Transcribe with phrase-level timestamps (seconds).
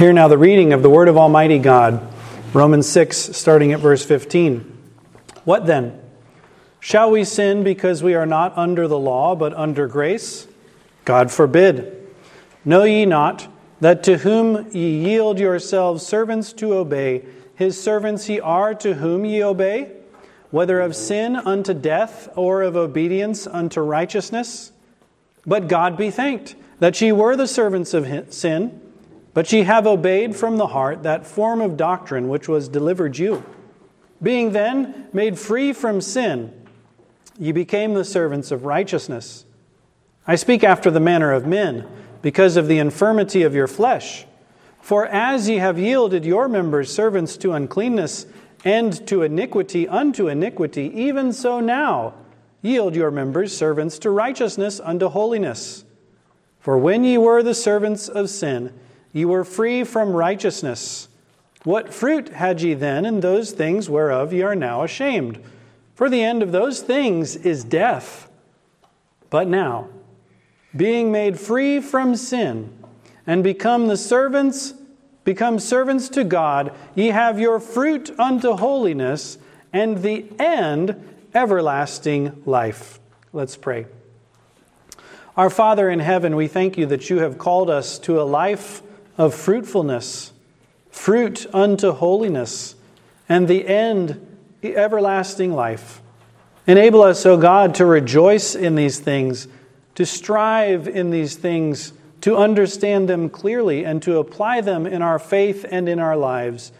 [0.00, 2.00] Hear now the reading of the Word of Almighty God,
[2.54, 4.64] Romans 6, starting at verse 15.
[5.44, 6.00] What then?
[6.80, 10.46] Shall we sin because we are not under the law, but under grace?
[11.04, 12.08] God forbid.
[12.64, 13.46] Know ye not
[13.82, 19.26] that to whom ye yield yourselves servants to obey, his servants ye are to whom
[19.26, 19.92] ye obey?
[20.50, 24.72] Whether of sin unto death, or of obedience unto righteousness?
[25.44, 28.80] But God be thanked that ye were the servants of sin
[29.32, 33.44] but ye have obeyed from the heart that form of doctrine which was delivered you.
[34.22, 36.52] Being then made free from sin,
[37.38, 39.44] ye became the servants of righteousness.
[40.26, 41.86] I speak after the manner of men,
[42.22, 44.26] because of the infirmity of your flesh.
[44.82, 48.26] For as ye have yielded your members servants to uncleanness,
[48.64, 52.14] and to iniquity unto iniquity, even so now
[52.60, 55.84] yield your members servants to righteousness unto holiness.
[56.58, 58.78] For when ye were the servants of sin,
[59.12, 61.08] Ye were free from righteousness.
[61.64, 65.42] What fruit had ye then in those things whereof ye are now ashamed?
[65.94, 68.30] For the end of those things is death.
[69.28, 69.88] But now,
[70.74, 72.72] being made free from sin,
[73.26, 74.74] and become the servants,
[75.24, 79.38] become servants to God, ye have your fruit unto holiness,
[79.72, 82.98] and the end everlasting life.
[83.32, 83.86] Let's pray.
[85.36, 88.82] Our Father in heaven, we thank you that you have called us to a life
[89.20, 90.32] of fruitfulness,
[90.90, 92.74] fruit unto holiness,
[93.28, 94.26] and the end,
[94.62, 96.00] everlasting life.
[96.66, 99.46] Enable us, O God, to rejoice in these things,
[99.94, 105.18] to strive in these things, to understand them clearly, and to apply them in our
[105.18, 106.72] faith and in our lives.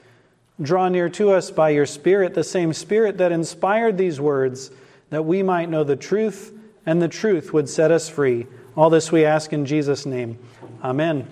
[0.63, 4.71] Draw near to us by your Spirit, the same Spirit that inspired these words,
[5.11, 6.55] that we might know the truth,
[6.87, 8.47] and the truth would set us free.
[8.79, 10.39] All this we ask in Jesus' name.
[10.83, 11.29] Amen.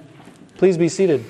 [0.59, 1.25] Please be seated.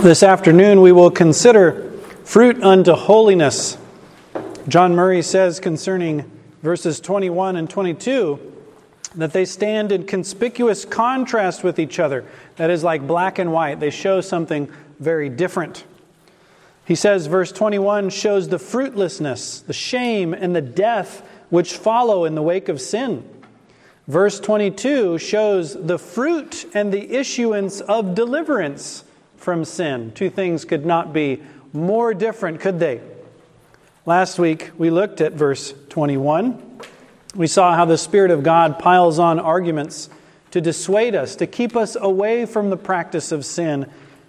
[0.00, 1.90] This afternoon we will consider
[2.22, 3.76] fruit unto holiness.
[4.68, 6.30] John Murray says concerning
[6.62, 8.38] verses 21 and 22
[9.16, 12.24] that they stand in conspicuous contrast with each other.
[12.56, 15.82] That is like black and white, they show something very different.
[16.84, 22.34] He says, verse 21 shows the fruitlessness, the shame, and the death which follow in
[22.34, 23.28] the wake of sin.
[24.08, 29.04] Verse 22 shows the fruit and the issuance of deliverance
[29.36, 30.12] from sin.
[30.14, 33.00] Two things could not be more different, could they?
[34.04, 36.80] Last week we looked at verse 21.
[37.36, 40.10] We saw how the Spirit of God piles on arguments
[40.50, 43.86] to dissuade us, to keep us away from the practice of sin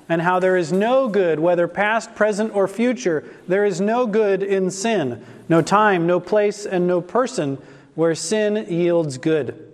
[0.09, 4.43] and how there is no good, whether past, present, or future, there is no good
[4.43, 5.23] in sin.
[5.49, 7.57] No time, no place, and no person
[7.95, 9.71] where sin yields good.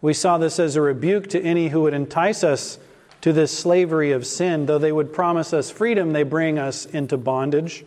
[0.00, 2.78] We saw this as a rebuke to any who would entice us
[3.20, 4.66] to this slavery of sin.
[4.66, 7.84] Though they would promise us freedom, they bring us into bondage.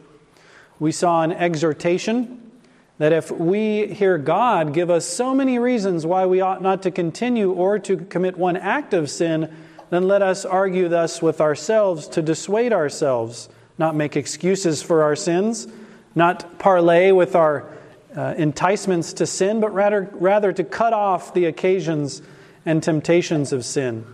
[0.80, 2.52] We saw an exhortation
[2.98, 6.92] that if we hear God give us so many reasons why we ought not to
[6.92, 9.52] continue or to commit one act of sin,
[9.92, 15.18] then let us argue thus with ourselves to dissuade ourselves, not make excuses for our
[15.18, 15.68] sins,
[16.16, 17.70] not parley with our
[18.16, 22.22] uh, enticements to sin, but rather, rather to cut off the occasions
[22.66, 24.06] and temptations of sin.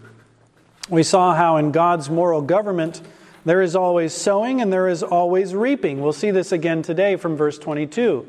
[0.90, 3.02] We saw how in God's moral government
[3.46, 6.02] there is always sowing and there is always reaping.
[6.02, 8.26] We'll see this again today from verse 22.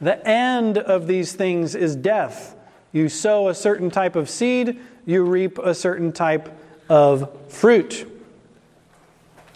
[0.00, 2.54] The end of these things is death.
[2.92, 6.48] You sow a certain type of seed, you reap a certain type
[6.88, 8.10] of fruit.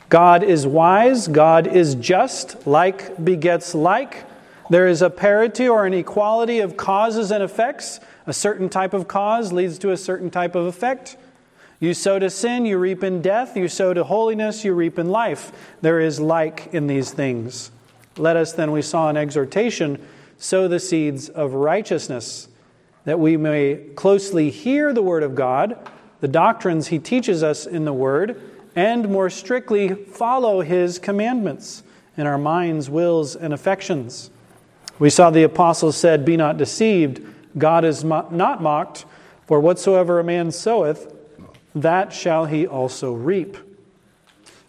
[0.08, 4.24] God is wise, God is just, like begets like.
[4.68, 8.00] There is a parity or an equality of causes and effects.
[8.26, 11.16] A certain type of cause leads to a certain type of effect.
[11.80, 13.56] You sow to sin, you reap in death.
[13.56, 15.50] You sow to holiness, you reap in life.
[15.80, 17.70] There is like in these things.
[18.16, 20.04] Let us then, we saw an exhortation,
[20.38, 22.48] sow the seeds of righteousness,
[23.04, 25.78] that we may closely hear the word of God
[26.20, 28.40] the doctrines he teaches us in the Word,
[28.76, 31.82] and more strictly follow his commandments
[32.16, 34.30] in our minds, wills, and affections.
[34.98, 37.24] We saw the apostles said, Be not deceived,
[37.56, 39.06] God is not mocked,
[39.46, 41.12] for whatsoever a man soweth,
[41.74, 43.56] that shall he also reap.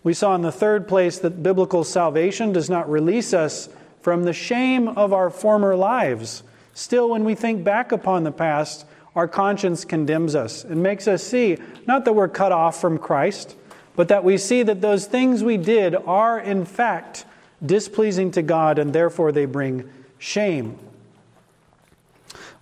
[0.03, 3.69] We saw in the third place that biblical salvation does not release us
[4.01, 6.41] from the shame of our former lives.
[6.73, 8.85] Still, when we think back upon the past,
[9.15, 13.55] our conscience condemns us and makes us see not that we're cut off from Christ,
[13.95, 17.25] but that we see that those things we did are in fact
[17.65, 20.77] displeasing to God and therefore they bring shame.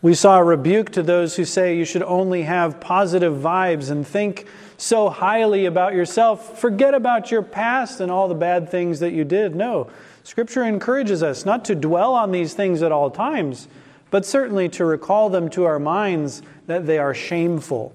[0.02, 4.08] We saw a rebuke to those who say you should only have positive vibes and
[4.08, 4.48] think
[4.78, 6.58] so highly about yourself.
[6.58, 9.56] Forget about your past and all the bad things that you did.
[9.56, 9.90] No,
[10.24, 13.68] Scripture encourages us not to dwell on these things at all times,
[14.12, 17.94] but certainly to recall them to our minds that they are shameful.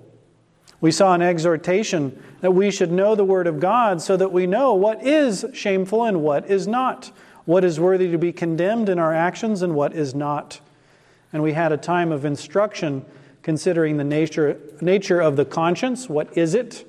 [0.80, 4.46] We saw an exhortation that we should know the Word of God so that we
[4.46, 7.10] know what is shameful and what is not,
[7.46, 10.60] what is worthy to be condemned in our actions and what is not.
[11.32, 13.04] And we had a time of instruction
[13.42, 16.08] considering the nature, nature of the conscience.
[16.08, 16.86] What is it?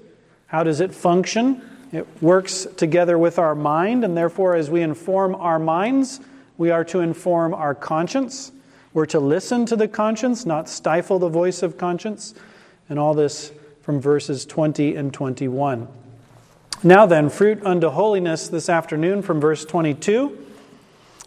[0.47, 1.61] How does it function?
[1.91, 6.19] It works together with our mind, and therefore, as we inform our minds,
[6.57, 8.51] we are to inform our conscience.
[8.95, 12.33] We're to listen to the conscience, not stifle the voice of conscience.
[12.87, 13.51] And all this
[13.81, 15.89] from verses 20 and 21.
[16.81, 20.37] Now then, fruit unto holiness this afternoon from verse 22.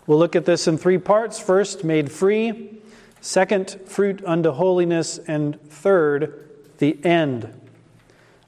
[0.06, 1.38] We'll look at this in three parts.
[1.38, 2.81] First, made free.
[3.20, 5.19] Second, fruit unto holiness.
[5.19, 6.49] And third,
[6.79, 7.53] the end.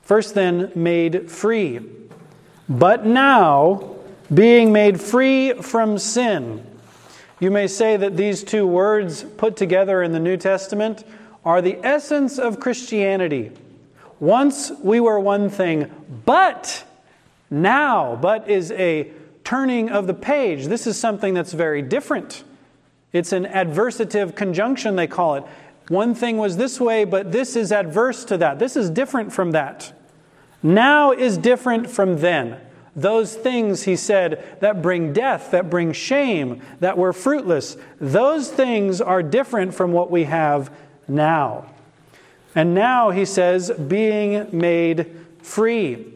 [0.01, 1.81] First, then, made free.
[2.71, 3.97] But now,
[4.33, 6.65] being made free from sin.
[7.41, 11.05] You may say that these two words put together in the New Testament
[11.43, 13.51] are the essence of Christianity.
[14.21, 15.91] Once we were one thing,
[16.27, 16.85] but
[17.51, 19.11] now, but is a
[19.43, 20.67] turning of the page.
[20.67, 22.45] This is something that's very different.
[23.15, 25.45] It's an adversative conjunction, they call it.
[25.89, 28.59] One thing was this way, but this is adverse to that.
[28.59, 29.93] This is different from that.
[30.63, 32.61] Now is different from then.
[32.97, 39.01] Those things, he said, that bring death, that bring shame, that were fruitless, those things
[39.01, 40.73] are different from what we have
[41.07, 41.67] now.
[42.55, 46.13] And now, he says, being made free.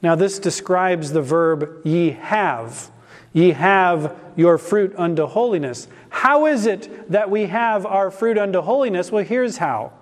[0.00, 2.90] Now, this describes the verb ye have.
[3.32, 5.88] Ye have your fruit unto holiness.
[6.08, 9.12] How is it that we have our fruit unto holiness?
[9.12, 9.92] Well, here's how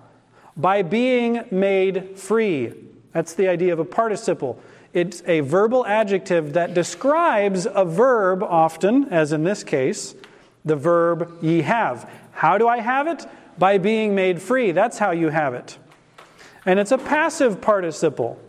[0.55, 2.73] by being made free.
[3.11, 4.61] That's the idea of a participle.
[4.93, 10.13] It's a verbal adjective that describes a verb often, as in this case,
[10.63, 12.09] the verb ye have.
[12.31, 13.25] How do I have it?
[13.57, 14.71] By being made free.
[14.71, 15.77] That's how you have it.
[16.65, 18.39] And it's a passive participle.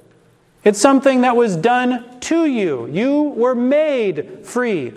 [0.64, 2.86] It's something that was done to you.
[2.86, 4.92] You were made free.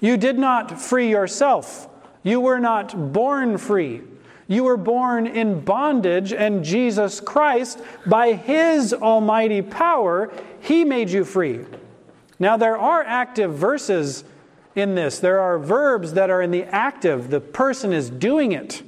[0.00, 1.88] You did not free yourself.
[2.22, 4.02] You were not born free.
[4.48, 11.24] You were born in bondage, and Jesus Christ, by His almighty power, He made you
[11.24, 11.64] free.
[12.38, 14.24] Now, there are active verses
[14.74, 15.18] in this.
[15.18, 18.82] There are verbs that are in the active, the person is doing it.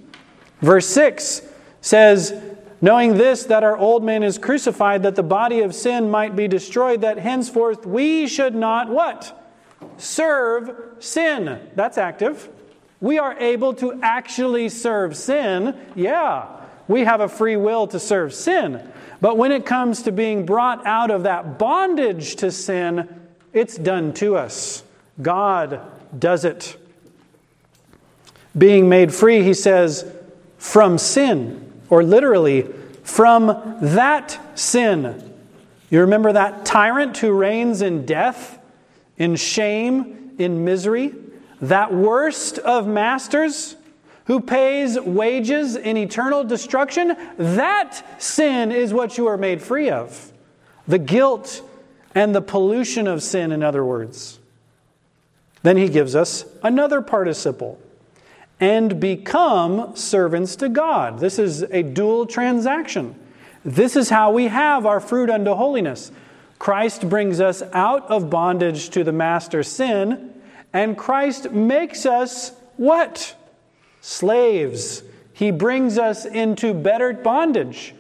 [0.61, 1.43] Verse 6
[1.81, 2.41] says,
[2.81, 6.47] Knowing this, that our old man is crucified, that the body of sin might be
[6.47, 9.35] destroyed, that henceforth we should not what?
[9.97, 10.71] Serve
[11.01, 11.61] sin.
[11.75, 12.49] That's active.
[13.01, 15.77] We are able to actually serve sin.
[15.95, 16.47] Yeah,
[16.89, 18.83] we have a free will to serve sin.
[19.21, 23.09] But when it comes to being brought out of that bondage to sin,
[23.53, 24.83] it's done to us.
[25.21, 25.81] God
[26.17, 26.77] does it.
[28.57, 30.11] Being made free, he says,
[30.57, 32.63] from sin, or literally,
[33.03, 35.33] from that sin.
[35.91, 38.59] You remember that tyrant who reigns in death,
[39.17, 41.15] in shame, in misery?
[41.61, 43.77] That worst of masters
[44.27, 50.33] who pays wages in eternal destruction, that sin is what you are made free of.
[50.87, 51.63] The guilt
[52.15, 54.39] and the pollution of sin, in other words.
[55.63, 57.81] Then he gives us another participle
[58.61, 61.21] and become servants to God.
[61.21, 63.15] This is a dual transaction.
[63.65, 66.13] This is how we have our fruit unto holiness.
[66.59, 70.35] Christ brings us out of bondage to the master sin
[70.73, 73.35] and Christ makes us what?
[74.01, 75.03] Slaves.
[75.33, 77.95] He brings us into better bondage.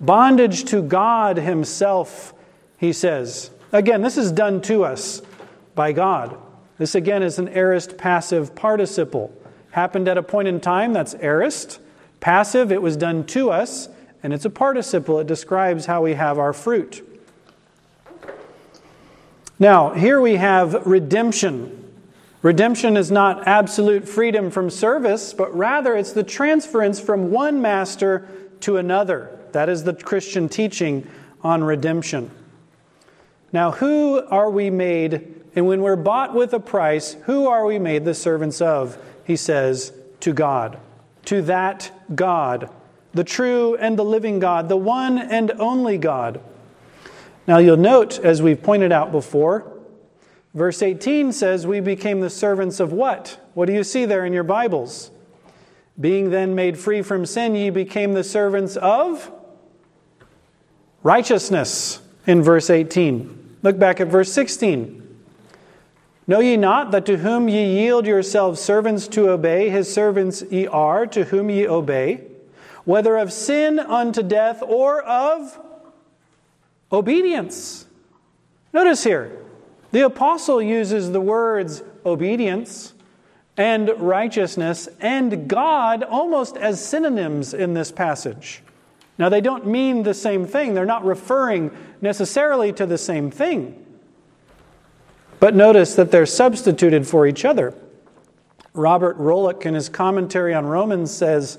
[0.00, 2.34] Bondage to God Himself,
[2.78, 3.50] he says.
[3.72, 5.22] Again, this is done to us
[5.74, 6.36] by God.
[6.78, 9.32] This again is an aorist passive participle.
[9.70, 11.80] Happened at a point in time, that's aorist.
[12.20, 13.88] Passive, it was done to us,
[14.22, 15.20] and it's a participle.
[15.20, 17.02] It describes how we have our fruit.
[19.58, 21.85] Now, here we have redemption.
[22.46, 28.28] Redemption is not absolute freedom from service, but rather it's the transference from one master
[28.60, 29.36] to another.
[29.50, 31.08] That is the Christian teaching
[31.42, 32.30] on redemption.
[33.52, 35.42] Now, who are we made?
[35.56, 38.96] And when we're bought with a price, who are we made the servants of?
[39.24, 40.78] He says, to God.
[41.24, 42.70] To that God,
[43.12, 46.40] the true and the living God, the one and only God.
[47.48, 49.75] Now, you'll note, as we've pointed out before,
[50.56, 53.38] Verse 18 says, We became the servants of what?
[53.52, 55.10] What do you see there in your Bibles?
[56.00, 59.30] Being then made free from sin, ye became the servants of
[61.02, 63.58] righteousness, in verse 18.
[63.62, 65.02] Look back at verse 16.
[66.26, 70.66] Know ye not that to whom ye yield yourselves servants to obey, his servants ye
[70.66, 72.22] are, to whom ye obey,
[72.84, 75.60] whether of sin unto death or of
[76.90, 77.84] obedience?
[78.72, 79.45] Notice here,
[79.96, 82.92] the apostle uses the words obedience
[83.56, 88.62] and righteousness and God almost as synonyms in this passage.
[89.16, 93.86] Now, they don't mean the same thing, they're not referring necessarily to the same thing.
[95.40, 97.72] But notice that they're substituted for each other.
[98.74, 101.58] Robert Rollock, in his commentary on Romans, says,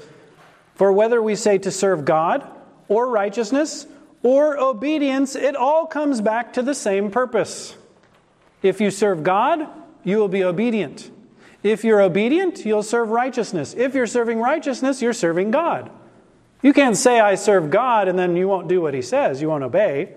[0.75, 2.48] For whether we say to serve God,
[2.88, 3.88] or righteousness,
[4.22, 7.75] or obedience, it all comes back to the same purpose.
[8.62, 9.68] If you serve God,
[10.04, 11.12] you will be obedient.
[11.64, 13.74] If you're obedient, you'll serve righteousness.
[13.78, 15.92] If you're serving righteousness, you're serving God.
[16.62, 19.42] You can't say, I serve God, and then you won't do what He says.
[19.42, 20.14] You won't obey.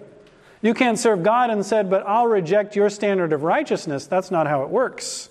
[0.63, 4.07] You can't serve God and said, but I'll reject your standard of righteousness.
[4.07, 5.31] That's not how it works.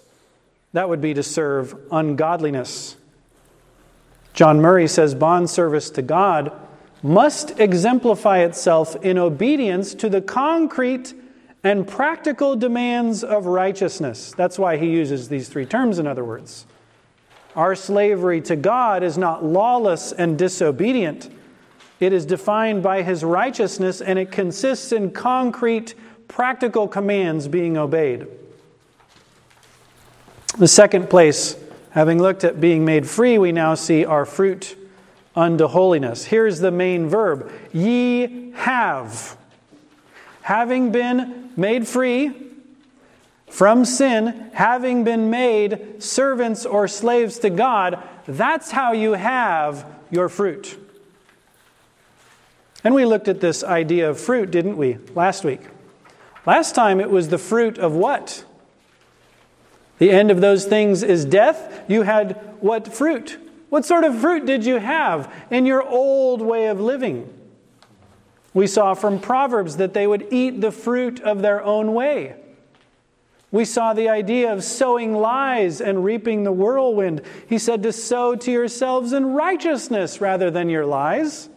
[0.74, 2.96] That would be to serve ungodliness.
[4.34, 6.52] John Murray says bond service to God
[7.02, 11.14] must exemplify itself in obedience to the concrete
[11.64, 14.34] and practical demands of righteousness.
[14.36, 16.66] That's why he uses these three terms, in other words.
[17.56, 21.30] Our slavery to God is not lawless and disobedient.
[22.00, 25.96] It is defined by his righteousness and it consists in concrete,
[26.28, 28.28] practical commands being obeyed.
[30.58, 31.58] The second place,
[31.92, 34.78] having looked at being made free, we now see our fruit
[35.36, 36.26] unto holiness.
[36.26, 39.38] Here's the main verb Ye have.
[40.42, 42.34] Having been made free
[43.50, 50.30] from sin, having been made servants or slaves to God, that's how you have your
[50.30, 50.78] fruit.
[52.84, 55.62] And we looked at this idea of fruit, didn't we, last week?
[56.46, 58.46] Last time it was the fruit of what?
[59.98, 61.84] The end of those things is death.
[61.90, 63.38] You had what fruit?
[63.70, 67.32] What sort of fruit did you have in your old way of living?
[68.54, 72.36] We saw from Proverbs that they would eat the fruit of their own way.
[73.52, 77.22] We saw the idea of sowing lies and reaping the whirlwind.
[77.48, 81.50] He said to sow to yourselves in righteousness rather than your lies.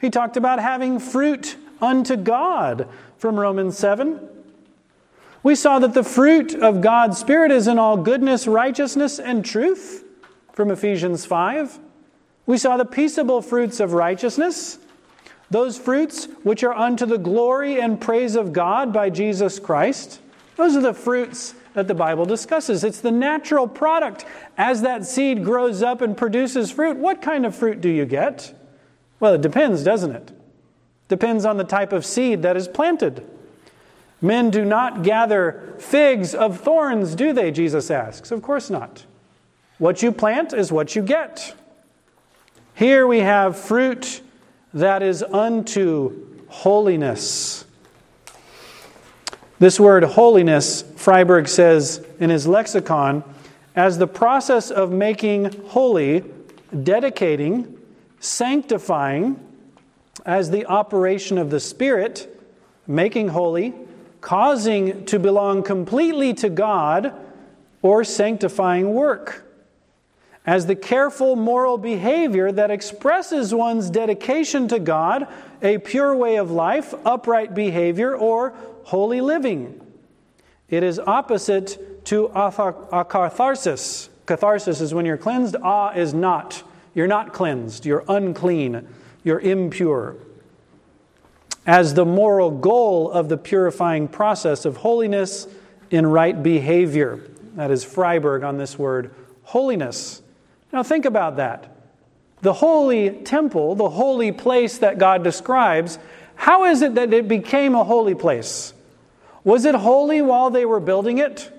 [0.00, 4.20] He talked about having fruit unto God from Romans 7.
[5.42, 10.04] We saw that the fruit of God's Spirit is in all goodness, righteousness, and truth
[10.52, 11.78] from Ephesians 5.
[12.46, 14.78] We saw the peaceable fruits of righteousness,
[15.50, 20.20] those fruits which are unto the glory and praise of God by Jesus Christ.
[20.56, 22.82] Those are the fruits that the Bible discusses.
[22.82, 24.24] It's the natural product.
[24.56, 28.54] As that seed grows up and produces fruit, what kind of fruit do you get?
[29.20, 30.32] Well, it depends, doesn't it?
[31.08, 33.28] Depends on the type of seed that is planted.
[34.20, 37.50] Men do not gather figs of thorns, do they?
[37.50, 38.30] Jesus asks.
[38.30, 39.04] Of course not.
[39.78, 41.54] What you plant is what you get.
[42.74, 44.22] Here we have fruit
[44.76, 47.64] that is unto holiness.
[49.58, 53.24] This word holiness, Friberg says in his lexicon,
[53.74, 56.24] as the process of making holy,
[56.82, 57.78] dedicating,
[58.20, 59.40] sanctifying
[60.26, 62.38] as the operation of the Spirit,
[62.86, 63.72] making holy,
[64.20, 67.14] causing to belong completely to God,
[67.80, 69.45] or sanctifying work.
[70.46, 75.26] As the careful moral behavior that expresses one's dedication to God,
[75.60, 79.80] a pure way of life, upright behavior, or holy living.
[80.68, 84.08] It is opposite to akatharsis.
[84.26, 86.62] Catharsis is when you're cleansed, ah is not.
[86.94, 88.86] You're not cleansed, you're unclean,
[89.24, 90.16] you're impure.
[91.66, 95.48] As the moral goal of the purifying process of holiness
[95.90, 97.20] in right behavior.
[97.56, 99.12] That is Friberg on this word,
[99.42, 100.22] holiness.
[100.76, 101.74] Now think about that.
[102.42, 105.98] The holy temple, the holy place that God describes,
[106.34, 108.74] how is it that it became a holy place?
[109.42, 111.50] Was it holy while they were building it?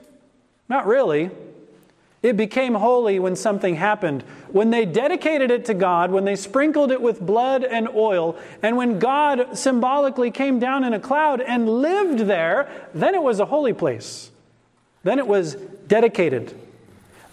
[0.69, 1.31] Not really.
[2.21, 4.21] It became holy when something happened.
[4.49, 8.77] When they dedicated it to God, when they sprinkled it with blood and oil, and
[8.77, 13.45] when God symbolically came down in a cloud and lived there, then it was a
[13.45, 14.29] holy place.
[15.01, 16.55] Then it was dedicated.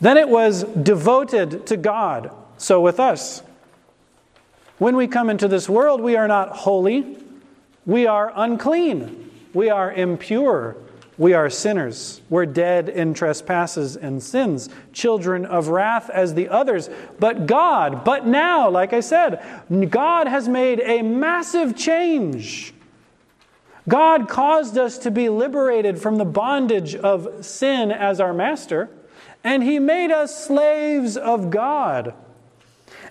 [0.05, 2.31] Then it was devoted to God.
[2.59, 3.43] So with us.
[4.77, 7.17] When we come into this world, we are not holy,
[7.87, 10.77] we are unclean, we are impure,
[11.17, 12.21] We are sinners.
[12.29, 16.91] We're dead in trespasses and sins, children of wrath as the others.
[17.21, 19.41] But God, but now, like I said,
[19.91, 22.75] God has made a massive change.
[23.89, 28.89] God caused us to be liberated from the bondage of sin as our master,
[29.43, 32.15] and He made us slaves of God.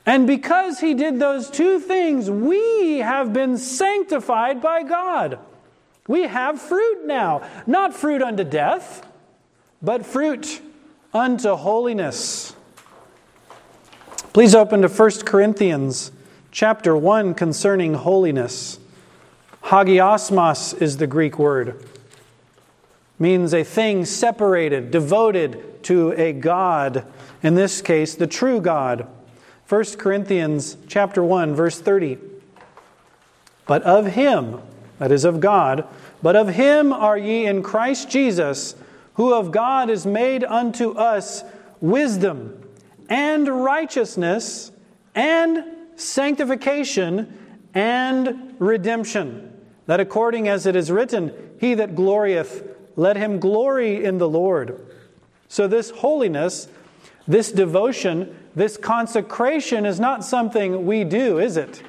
[0.05, 5.39] And because He did those two things, we have been sanctified by God.
[6.07, 9.07] We have fruit now, not fruit unto death,
[9.81, 10.61] but fruit
[11.13, 12.55] unto holiness.
[14.33, 16.11] Please open to 1 Corinthians
[16.51, 18.79] chapter 1 concerning holiness.
[19.65, 21.85] Hagiasmos is the Greek word.
[23.17, 27.05] Means a thing separated, devoted to a God,
[27.41, 29.07] in this case, the true God.
[29.67, 32.17] 1 Corinthians chapter 1 verse 30.
[33.65, 34.61] But of him
[34.99, 35.87] that is of God.
[36.21, 38.75] But of him are ye in Christ Jesus,
[39.15, 41.43] who of God is made unto us
[41.81, 42.63] wisdom
[43.09, 44.71] and righteousness
[45.13, 47.37] and sanctification
[47.73, 49.51] and redemption.
[49.85, 52.63] That according as it is written, He that glorieth,
[52.95, 54.87] let him glory in the Lord.
[55.53, 56.67] So, this holiness,
[57.27, 61.83] this devotion, this consecration is not something we do, is it?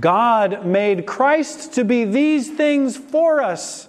[0.00, 3.86] God made Christ to be these things for us.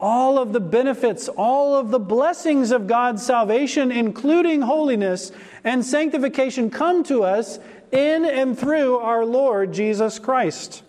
[0.00, 5.30] All of the benefits, all of the blessings of God's salvation, including holiness
[5.62, 7.60] and sanctification, come to us
[7.92, 10.82] in and through our Lord Jesus Christ.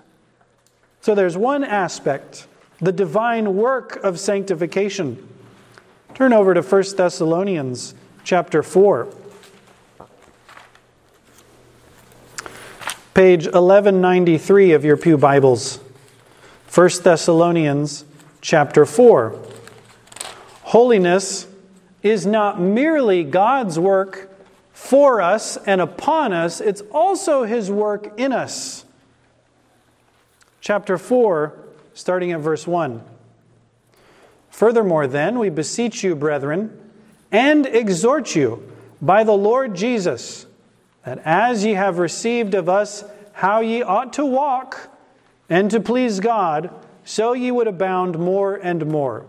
[1.02, 2.48] So there's one aspect,
[2.82, 5.30] the divine work of sanctification.
[6.16, 7.94] Turn over to 1 Thessalonians
[8.24, 9.14] chapter 4.
[13.14, 15.80] page 1193 of your Pew Bibles.
[16.74, 18.06] 1 Thessalonians
[18.40, 19.38] chapter 4.
[20.64, 21.48] Holiness
[22.02, 24.30] is not merely God's work
[24.72, 28.86] for us and upon us, it's also His work in us.
[30.62, 31.54] Chapter 4,
[31.94, 33.02] starting at verse 1.
[34.56, 36.72] Furthermore, then, we beseech you, brethren,
[37.30, 38.64] and exhort you
[39.02, 40.46] by the Lord Jesus
[41.04, 44.98] that as ye have received of us how ye ought to walk
[45.50, 46.70] and to please God,
[47.04, 49.26] so ye would abound more and more.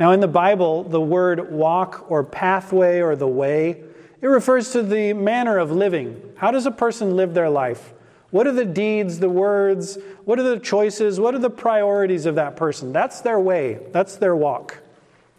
[0.00, 3.84] Now, in the Bible, the word walk or pathway or the way,
[4.20, 6.20] it refers to the manner of living.
[6.34, 7.92] How does a person live their life?
[8.32, 9.98] What are the deeds, the words?
[10.24, 11.20] What are the choices?
[11.20, 12.92] What are the priorities of that person?
[12.92, 14.78] That's their way, that's their walk.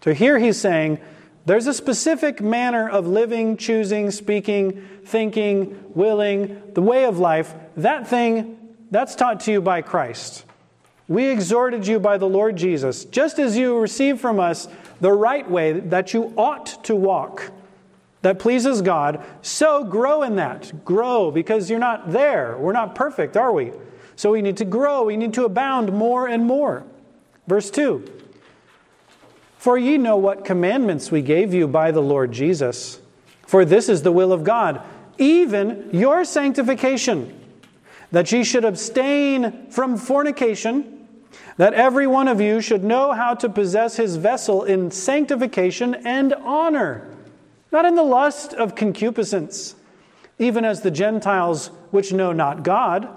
[0.03, 0.99] So here he's saying,
[1.45, 7.53] there's a specific manner of living, choosing, speaking, thinking, willing, the way of life.
[7.75, 8.57] That thing,
[8.91, 10.45] that's taught to you by Christ.
[11.07, 14.67] We exhorted you by the Lord Jesus, just as you receive from us
[15.01, 17.51] the right way that you ought to walk,
[18.23, 20.83] that pleases God, so grow in that.
[20.83, 22.57] Grow, because you're not there.
[22.57, 23.71] We're not perfect, are we?
[24.15, 26.83] So we need to grow, we need to abound more and more.
[27.47, 28.21] Verse 2
[29.63, 32.99] for ye know what commandments we gave you by the Lord Jesus.
[33.47, 34.81] For this is the will of God,
[35.17, 37.33] even your sanctification,
[38.11, 41.07] that ye should abstain from fornication,
[41.55, 46.33] that every one of you should know how to possess his vessel in sanctification and
[46.33, 47.12] honor,
[47.73, 49.75] not in the lust of concupiscence,
[50.37, 53.09] even as the Gentiles which know not God,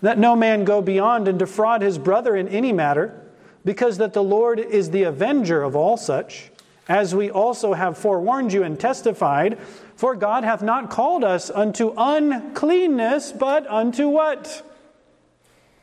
[0.00, 3.20] that no man go beyond and defraud his brother in any matter
[3.62, 6.50] because that the Lord is the avenger of all such,
[6.88, 9.58] as we also have forewarned you and testified.
[9.96, 14.66] For God hath not called us unto uncleanness, but unto what?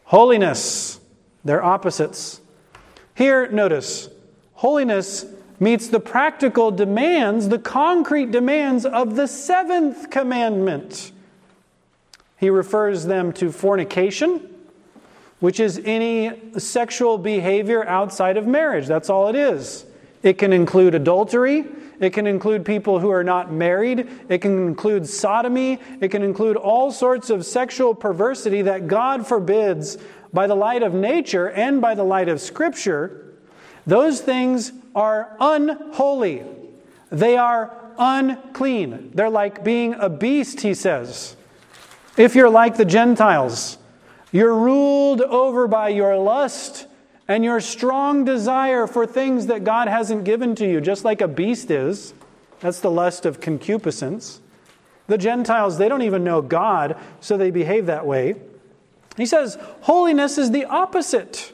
[0.05, 0.99] Holiness.
[1.45, 2.41] They're opposites.
[3.13, 4.09] Here, notice,
[4.53, 5.23] holiness
[5.59, 11.11] meets the practical demands, the concrete demands of the seventh commandment.
[12.37, 14.55] He refers them to fornication
[15.39, 18.87] which is any sexual behavior outside of marriage.
[18.87, 19.85] That's all it is.
[20.23, 21.65] It can include adultery.
[21.99, 24.07] It can include people who are not married.
[24.29, 25.79] It can include sodomy.
[26.01, 29.97] It can include all sorts of sexual perversity that God forbids
[30.33, 33.35] by the light of nature and by the light of Scripture.
[33.85, 36.43] Those things are unholy.
[37.11, 39.11] They are unclean.
[39.13, 41.35] They're like being a beast, he says.
[42.17, 43.77] If you're like the Gentiles,
[44.31, 46.87] you're ruled over by your lust
[47.27, 51.27] and your strong desire for things that God hasn't given to you, just like a
[51.27, 52.15] beast is.
[52.61, 54.41] That's the lust of concupiscence.
[55.05, 58.33] The Gentiles, they don't even know God, so they behave that way.
[59.15, 61.53] He says, holiness is the opposite.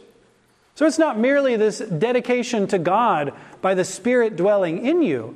[0.75, 5.35] So it's not merely this dedication to God by the Spirit dwelling in you,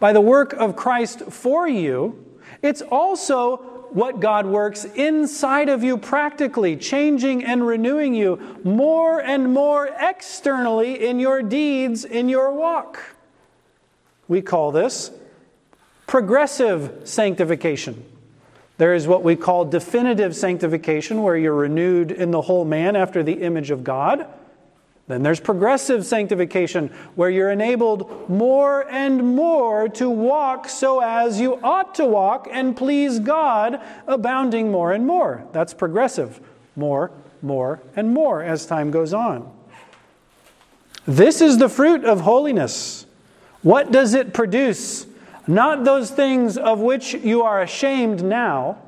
[0.00, 2.22] by the work of Christ for you,
[2.62, 3.56] it's also
[3.90, 11.06] what God works inside of you practically, changing and renewing you more and more externally
[11.06, 12.98] in your deeds, in your walk.
[14.28, 15.10] We call this
[16.06, 18.04] progressive sanctification.
[18.78, 23.22] There is what we call definitive sanctification, where you're renewed in the whole man after
[23.22, 24.26] the image of God.
[25.08, 31.60] Then there's progressive sanctification, where you're enabled more and more to walk so as you
[31.62, 35.46] ought to walk and please God, abounding more and more.
[35.52, 36.40] That's progressive.
[36.74, 39.52] More, more, and more as time goes on.
[41.06, 43.06] This is the fruit of holiness.
[43.62, 45.06] What does it produce?
[45.46, 48.78] Not those things of which you are ashamed now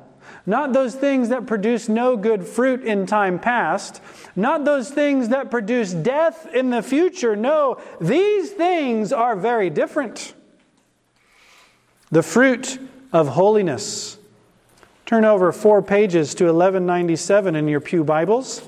[0.45, 4.01] not those things that produce no good fruit in time past,
[4.35, 7.35] not those things that produce death in the future.
[7.35, 10.33] No, these things are very different.
[12.11, 12.79] The fruit
[13.13, 14.17] of holiness.
[15.05, 18.67] Turn over four pages to 1197 in your Pew Bibles.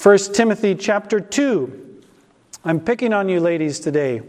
[0.00, 2.02] 1 Timothy chapter 2.
[2.64, 4.22] I'm picking on you ladies today.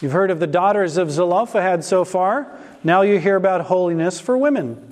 [0.00, 2.56] You've heard of the daughters of Zelophehad so far.
[2.84, 4.87] Now you hear about holiness for women.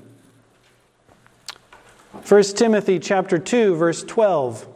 [2.27, 4.67] 1 Timothy chapter 2 verse 12.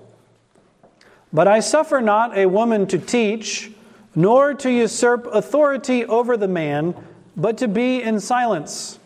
[1.32, 3.72] But I suffer not a woman to teach,
[4.14, 6.94] nor to usurp authority over the man,
[7.36, 9.00] but to be in silence.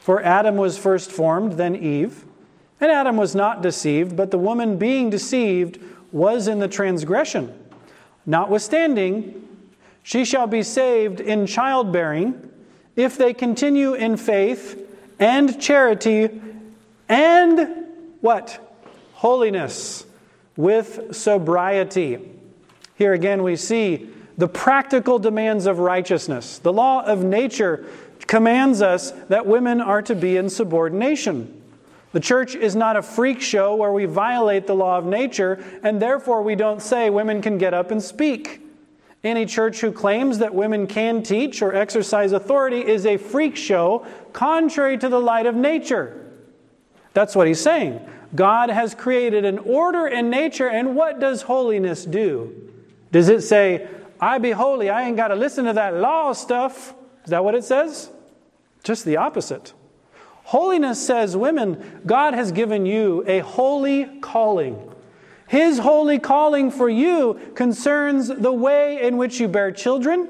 [0.00, 2.24] For Adam was first formed, then Eve.
[2.80, 5.78] And Adam was not deceived, but the woman being deceived
[6.10, 7.56] was in the transgression.
[8.26, 9.48] Notwithstanding,
[10.02, 12.50] she shall be saved in childbearing
[12.96, 14.84] if they continue in faith
[15.20, 16.40] and charity
[17.08, 17.83] and
[18.24, 18.58] what?
[19.12, 20.06] Holiness
[20.56, 22.26] with sobriety.
[22.94, 24.08] Here again, we see
[24.38, 26.56] the practical demands of righteousness.
[26.56, 27.84] The law of nature
[28.26, 31.60] commands us that women are to be in subordination.
[32.12, 36.00] The church is not a freak show where we violate the law of nature and
[36.00, 38.62] therefore we don't say women can get up and speak.
[39.22, 44.06] Any church who claims that women can teach or exercise authority is a freak show
[44.32, 46.23] contrary to the light of nature.
[47.14, 48.06] That's what he's saying.
[48.34, 52.72] God has created an order in nature, and what does holiness do?
[53.12, 53.88] Does it say,
[54.20, 56.94] I be holy, I ain't got to listen to that law stuff?
[57.24, 58.10] Is that what it says?
[58.82, 59.72] Just the opposite.
[60.44, 64.92] Holiness says, women, God has given you a holy calling.
[65.46, 70.28] His holy calling for you concerns the way in which you bear children,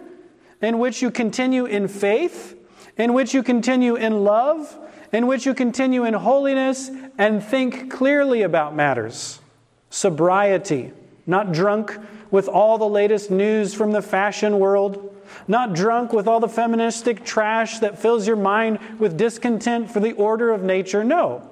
[0.61, 2.57] in which you continue in faith,
[2.97, 4.79] in which you continue in love,
[5.14, 9.40] in which you continue in holiness and think clearly about matters.
[9.88, 10.92] Sobriety,
[11.24, 11.96] not drunk
[12.33, 15.14] with all the latest news from the fashion world,
[15.46, 20.12] not drunk with all the feministic trash that fills your mind with discontent for the
[20.12, 21.05] order of nature.
[21.05, 21.48] No.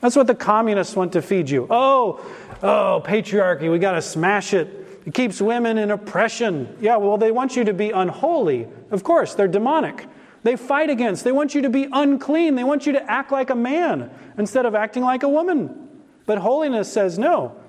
[0.00, 1.66] That's what the communists want to feed you.
[1.70, 2.20] Oh,
[2.62, 5.00] oh, patriarchy, we got to smash it.
[5.06, 6.76] It keeps women in oppression.
[6.82, 8.68] Yeah, well, they want you to be unholy.
[8.90, 10.06] Of course, they're demonic.
[10.46, 11.24] They fight against.
[11.24, 12.54] They want you to be unclean.
[12.54, 15.88] They want you to act like a man instead of acting like a woman.
[16.24, 17.60] But holiness says no.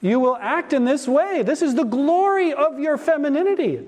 [0.00, 1.44] You will act in this way.
[1.44, 3.86] This is the glory of your femininity.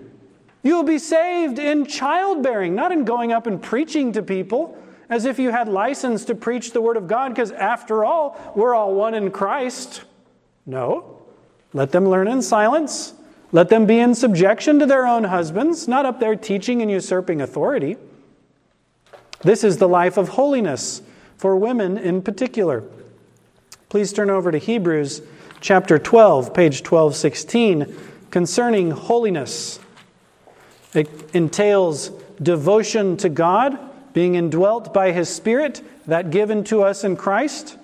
[0.63, 5.25] You will be saved in childbearing, not in going up and preaching to people as
[5.25, 8.95] if you had license to preach the Word of God, because after all, we're all
[8.95, 10.05] one in Christ.
[10.67, 11.21] No.
[11.73, 13.13] Let them learn in silence.
[13.51, 17.41] Let them be in subjection to their own husbands, not up there teaching and usurping
[17.41, 17.97] authority.
[19.43, 21.01] This is the life of holiness
[21.39, 22.85] for women in particular.
[23.89, 25.23] Please turn over to Hebrews
[25.61, 27.97] chapter 12, page 1216,
[28.31, 29.81] concerning holiness.
[30.93, 32.11] It entails
[32.43, 33.79] devotion to God,
[34.13, 37.79] being indwelt by His Spirit, that given to us in Christ.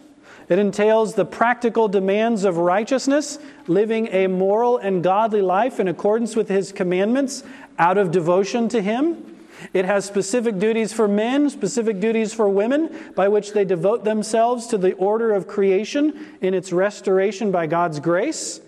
[0.48, 6.36] It entails the practical demands of righteousness, living a moral and godly life in accordance
[6.36, 7.42] with His commandments
[7.78, 9.35] out of devotion to Him.
[9.72, 14.66] It has specific duties for men, specific duties for women, by which they devote themselves
[14.68, 18.60] to the order of creation in its restoration by God's grace.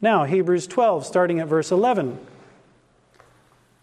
[0.00, 2.18] Now, Hebrews 12, starting at verse 11.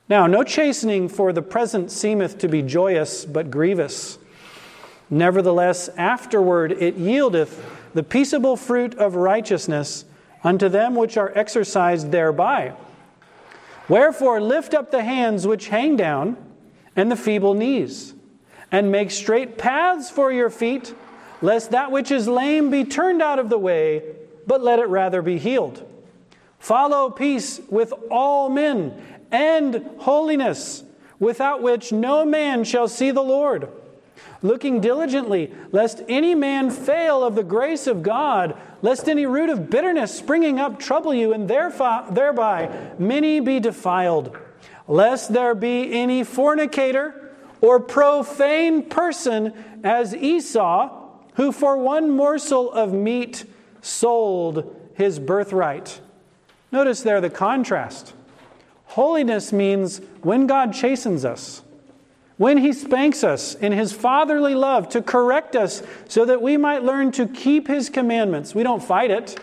[0.08, 4.18] Now, no chastening for the present seemeth to be joyous, but grievous.
[5.10, 7.64] Nevertheless, afterward it yieldeth
[7.94, 10.06] the peaceable fruit of righteousness
[10.44, 12.74] unto them which are exercised thereby.
[13.92, 16.38] Wherefore, lift up the hands which hang down
[16.96, 18.14] and the feeble knees,
[18.72, 20.96] and make straight paths for your feet,
[21.42, 24.02] lest that which is lame be turned out of the way,
[24.48, 25.86] but let it rather be healed.
[26.58, 28.94] Follow peace with all men
[29.30, 30.86] and holiness,
[31.20, 33.68] without which no man shall see the Lord.
[34.42, 39.70] Looking diligently, lest any man fail of the grace of God, lest any root of
[39.70, 44.36] bitterness springing up trouble you, and thereby many be defiled.
[44.88, 49.54] Lest there be any fornicator or profane person
[49.84, 50.98] as Esau,
[51.36, 53.46] who for one morsel of meat
[53.82, 56.02] sold his birthright.
[56.72, 58.14] Notice there the contrast.
[58.86, 61.62] Holiness means when God chastens us,
[62.42, 66.84] when He spanks us in His fatherly love to correct us so that we might
[66.84, 68.56] learn to keep His commandments.
[68.56, 69.40] We don't fight it.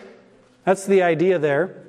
[0.64, 1.84] That's the idea there.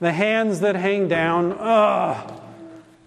[0.00, 1.56] The hands that hang down.
[1.58, 2.42] Ugh.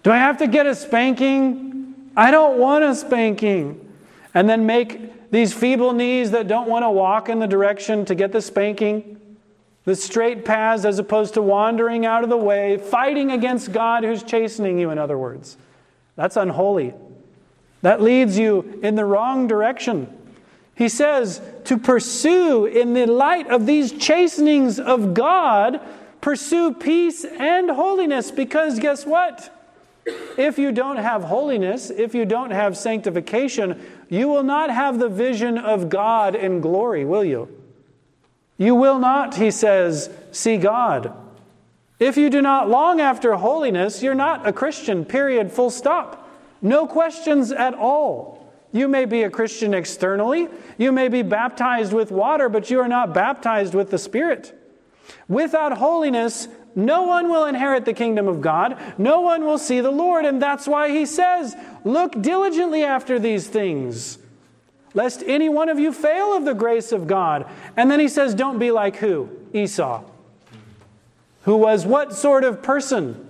[0.02, 2.10] Do I have to get a spanking?
[2.16, 3.94] I don't want a spanking.
[4.34, 8.16] And then make these feeble knees that don't want to walk in the direction to
[8.16, 9.14] get the spanking
[9.84, 14.22] the straight paths as opposed to wandering out of the way, fighting against God who's
[14.22, 15.56] chastening you, in other words.
[16.18, 16.94] That's unholy.
[17.82, 20.12] That leads you in the wrong direction.
[20.74, 25.80] He says to pursue, in the light of these chastenings of God,
[26.20, 29.54] pursue peace and holiness because guess what?
[30.36, 35.08] If you don't have holiness, if you don't have sanctification, you will not have the
[35.08, 37.48] vision of God in glory, will you?
[38.56, 41.12] You will not, he says, see God.
[41.98, 46.30] If you do not long after holiness, you're not a Christian, period, full stop.
[46.62, 48.52] No questions at all.
[48.72, 52.88] You may be a Christian externally, you may be baptized with water, but you are
[52.88, 54.54] not baptized with the Spirit.
[55.26, 58.78] Without holiness, no one will inherit the kingdom of God.
[58.98, 60.26] No one will see the Lord.
[60.26, 64.18] And that's why he says, Look diligently after these things
[64.94, 67.46] lest any one of you fail of the grace of God.
[67.76, 69.28] And then he says, Don't be like who?
[69.52, 70.02] Esau.
[71.48, 73.26] Who was what sort of person?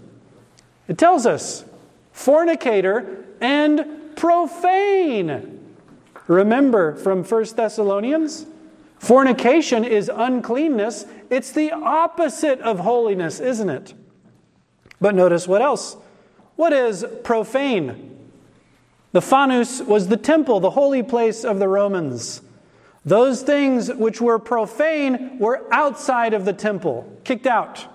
[0.89, 1.65] It tells us
[2.11, 5.77] fornicator and profane.
[6.27, 8.45] Remember from 1 Thessalonians?
[8.99, 11.07] Fornication is uncleanness.
[11.31, 13.95] It's the opposite of holiness, isn't it?
[15.01, 15.97] But notice what else?
[16.57, 18.19] What is profane?
[19.13, 22.43] The Fanus was the temple, the holy place of the Romans.
[23.05, 27.87] Those things which were profane were outside of the temple, kicked out.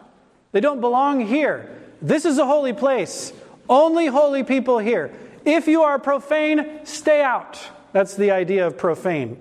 [0.54, 1.70] They don't belong here.
[2.02, 3.34] This is a holy place.
[3.68, 5.12] Only holy people here.
[5.44, 7.60] If you are profane, stay out.
[7.92, 9.38] That's the idea of profane.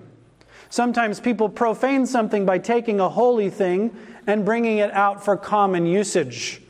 [0.69, 3.95] Sometimes people profane something by taking a holy thing
[4.25, 6.61] and bringing it out for common usage.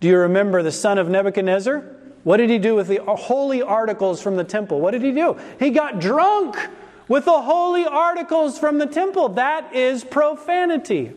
[0.00, 1.80] Do you remember the son of Nebuchadnezzar?
[2.22, 4.80] What did he do with the holy articles from the temple?
[4.80, 5.36] What did he do?
[5.58, 6.56] He got drunk
[7.08, 9.30] with the holy articles from the temple.
[9.30, 11.14] That is profanity.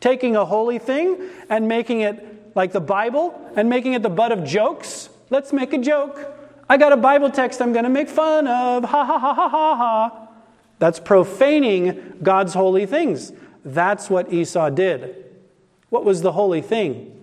[0.00, 4.32] Taking a holy thing and making it like the Bible and making it the butt
[4.32, 5.10] of jokes.
[5.30, 6.36] Let's make a joke.
[6.68, 8.84] I got a Bible text I'm going to make fun of.
[8.84, 10.28] Ha ha ha ha ha ha.
[10.78, 13.32] That's profaning God's holy things.
[13.64, 15.26] That's what Esau did.
[15.90, 17.16] What was the holy thing?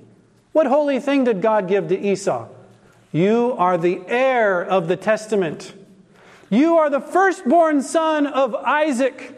[0.52, 2.48] What holy thing did God give to Esau?
[3.12, 5.74] You are the heir of the testament.
[6.50, 9.34] You are the firstborn son of Isaac.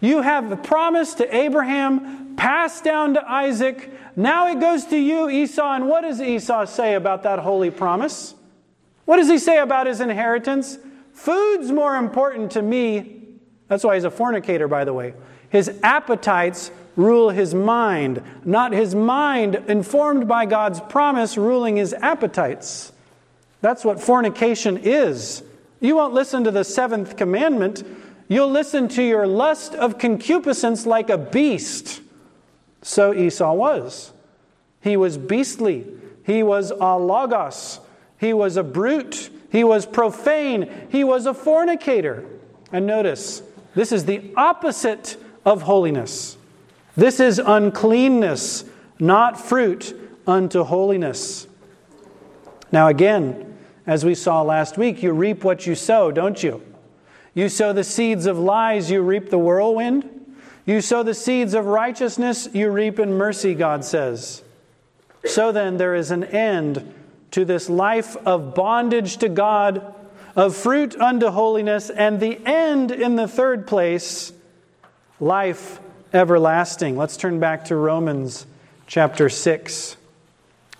[0.00, 3.90] You have the promise to Abraham passed down to Isaac.
[4.16, 5.74] Now it goes to you, Esau.
[5.74, 8.34] And what does Esau say about that holy promise?
[9.04, 10.78] What does he say about his inheritance?
[11.12, 13.24] Food's more important to me.
[13.68, 15.12] That's why he's a fornicator, by the way.
[15.50, 22.90] His appetites rule his mind, not his mind informed by God's promise ruling his appetites.
[23.60, 25.42] That's what fornication is.
[25.80, 27.84] You won't listen to the seventh commandment,
[28.28, 32.00] you'll listen to your lust of concupiscence like a beast.
[32.82, 34.12] So Esau was.
[34.80, 35.86] He was beastly.
[36.24, 37.80] He was alogos.
[38.18, 39.30] He was a brute.
[39.50, 40.88] He was profane.
[40.90, 42.24] He was a fornicator.
[42.72, 43.42] And notice,
[43.74, 46.36] this is the opposite of holiness.
[46.96, 48.64] This is uncleanness,
[48.98, 49.94] not fruit
[50.26, 51.46] unto holiness.
[52.72, 56.62] Now, again, as we saw last week, you reap what you sow, don't you?
[57.34, 60.19] You sow the seeds of lies, you reap the whirlwind.
[60.66, 64.42] You sow the seeds of righteousness, you reap in mercy, God says.
[65.24, 66.94] So then, there is an end
[67.32, 69.94] to this life of bondage to God,
[70.36, 74.32] of fruit unto holiness, and the end in the third place,
[75.18, 75.80] life
[76.12, 76.96] everlasting.
[76.96, 78.46] Let's turn back to Romans
[78.86, 79.96] chapter 6,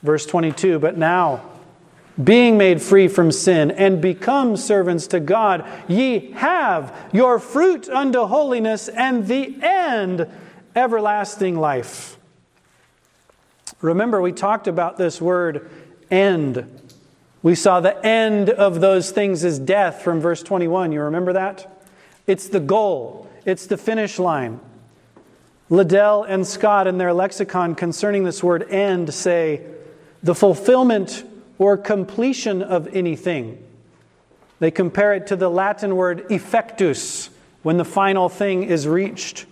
[0.02, 0.78] verse 22.
[0.78, 1.49] But now,
[2.22, 8.24] being made free from sin and become servants to God, ye have your fruit unto
[8.26, 10.26] holiness and the end
[10.74, 12.18] everlasting life.
[13.80, 15.70] Remember, we talked about this word
[16.10, 16.80] end.
[17.42, 20.92] We saw the end of those things as death from verse 21.
[20.92, 21.84] You remember that?
[22.26, 24.60] It's the goal, it's the finish line.
[25.70, 29.64] Liddell and Scott, in their lexicon concerning this word end, say
[30.22, 31.24] the fulfillment
[31.60, 33.62] or completion of anything.
[34.60, 37.28] They compare it to the Latin word effectus,
[37.62, 39.44] when the final thing is reached.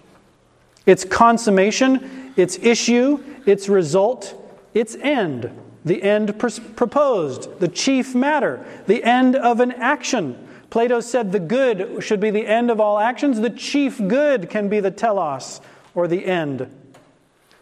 [0.86, 4.34] Its consummation, its issue, its result,
[4.72, 5.50] its end.
[5.84, 10.48] The end pr- proposed, the chief matter, the end of an action.
[10.70, 13.38] Plato said the good should be the end of all actions.
[13.40, 15.60] The chief good can be the telos,
[15.94, 16.74] or the end.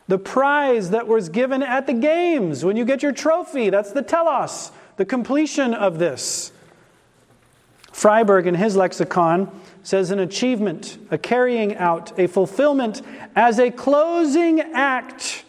[0.09, 4.03] The prize that was given at the games, when you get your trophy, that's the
[4.03, 6.53] telos, the completion of this.
[7.93, 9.51] Friberg, in his lexicon,
[9.83, 13.03] says an achievement, a carrying out, a fulfillment
[13.35, 15.45] as a closing act.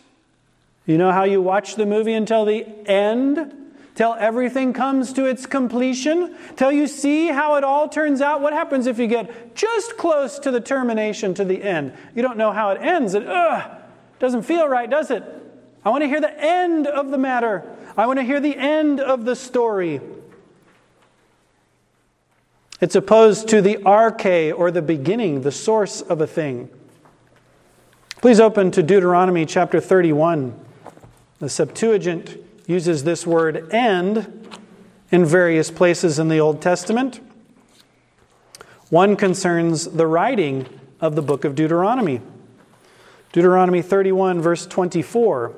[0.85, 3.53] You know how you watch the movie until the end?
[3.95, 6.35] Till everything comes to its completion?
[6.55, 8.41] Till you see how it all turns out?
[8.41, 11.93] What happens if you get just close to the termination, to the end?
[12.15, 13.15] You don't know how it ends.
[13.15, 13.69] It ugh,
[14.19, 15.23] doesn't feel right, does it?
[15.85, 17.63] I want to hear the end of the matter.
[17.95, 20.01] I want to hear the end of the story.
[22.79, 26.69] It's opposed to the arche or the beginning, the source of a thing.
[28.21, 30.59] Please open to Deuteronomy chapter 31.
[31.39, 34.57] The Septuagint uses this word end
[35.11, 37.19] in various places in the Old Testament.
[38.89, 40.67] One concerns the writing
[40.99, 42.21] of the book of Deuteronomy.
[43.31, 45.53] Deuteronomy 31, verse 24.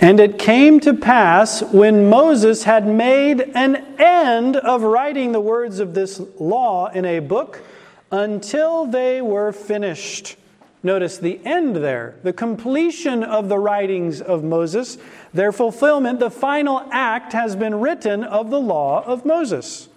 [0.00, 5.80] And it came to pass when Moses had made an end of writing the words
[5.80, 7.62] of this law in a book
[8.12, 10.36] until they were finished.
[10.82, 14.98] Notice the end there, the completion of the writings of Moses,
[15.34, 19.88] their fulfillment, the final act has been written of the law of Moses.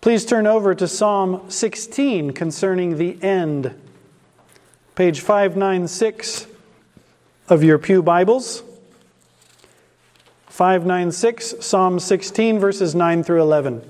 [0.00, 3.78] Please turn over to Psalm 16 concerning the end.
[4.94, 6.46] Page 596
[7.50, 8.62] of your Pew Bibles.
[10.46, 13.82] 596, Psalm 16, verses 9 through 11.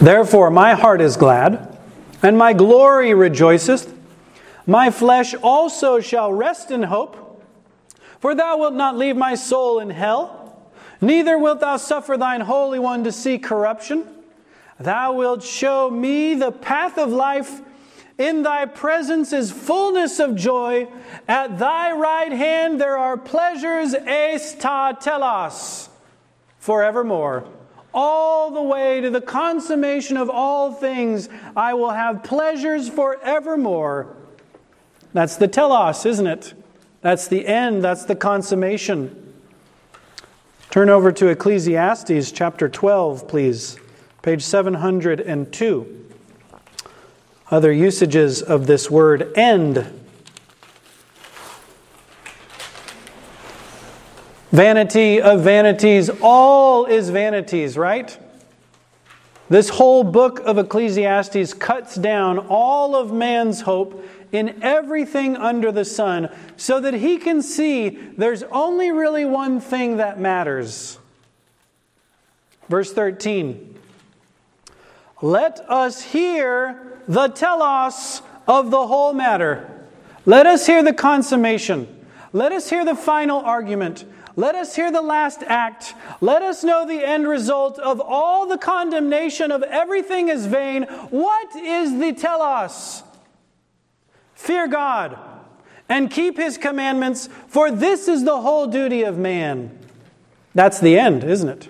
[0.00, 1.78] Therefore, my heart is glad,
[2.22, 3.99] and my glory rejoiceth.
[4.70, 7.42] My flesh also shall rest in hope,
[8.20, 10.40] for thou wilt not leave my soul in hell
[11.00, 14.06] Neither wilt thou suffer thine Holy One to see corruption.
[14.78, 17.62] Thou wilt show me the path of life.
[18.18, 20.88] In thy presence is fullness of joy.
[21.26, 25.88] At thy right hand there are pleasures eis ta telos
[26.58, 27.44] forevermore.
[27.94, 34.16] All the way to the consummation of all things, I will have pleasures forevermore.
[35.12, 36.54] That's the telos, isn't it?
[37.00, 39.34] That's the end, that's the consummation.
[40.70, 43.76] Turn over to Ecclesiastes chapter 12, please,
[44.22, 46.06] page 702.
[47.50, 49.84] Other usages of this word end.
[54.52, 58.16] Vanity of vanities, all is vanities, right?
[59.48, 65.84] This whole book of Ecclesiastes cuts down all of man's hope in everything under the
[65.84, 70.98] sun so that he can see there's only really one thing that matters.
[72.68, 73.78] Verse 13
[75.20, 79.88] Let us hear the telos of the whole matter.
[80.26, 81.88] Let us hear the consummation.
[82.32, 84.04] Let us hear the final argument.
[84.36, 85.94] Let us hear the last act.
[86.20, 90.84] Let us know the end result of all the condemnation of everything is vain.
[91.10, 93.02] What is the telos?
[94.40, 95.18] Fear God
[95.86, 99.78] and keep his commandments, for this is the whole duty of man.
[100.54, 101.68] That's the end, isn't it?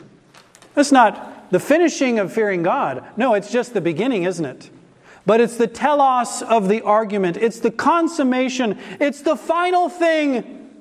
[0.75, 3.05] That's not the finishing of fearing God.
[3.17, 4.71] No, it's just the beginning, isn't it?
[5.27, 10.79] But it's the telos of the argument, it's the consummation, it's the final thing.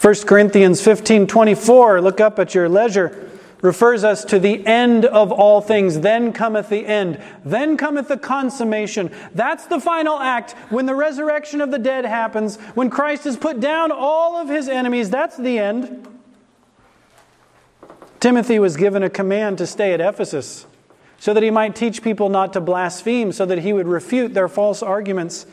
[0.00, 3.29] 1 Corinthians 15 24, look up at your leisure
[3.62, 6.00] refers us to the end of all things.
[6.00, 7.22] Then cometh the end.
[7.44, 9.10] Then cometh the consummation.
[9.34, 10.52] That's the final act.
[10.70, 14.68] When the resurrection of the dead happens, when Christ has put down all of his
[14.68, 16.06] enemies, that's the end.
[18.18, 20.66] Timothy was given a command to stay at Ephesus
[21.18, 24.48] so that he might teach people not to blaspheme, so that he would refute their
[24.48, 25.44] false arguments.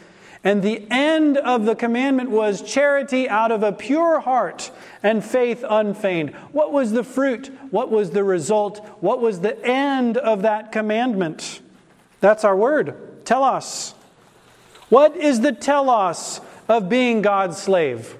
[0.44, 4.72] And the end of the commandment was charity out of a pure heart
[5.04, 6.34] and faith unfeigned.
[6.52, 7.52] What was the fruit?
[7.72, 8.86] What was the result?
[9.02, 11.62] What was the end of that commandment?
[12.20, 13.26] That's our word.
[13.26, 13.94] Telos.
[14.90, 18.18] What is the telos of being God's slave?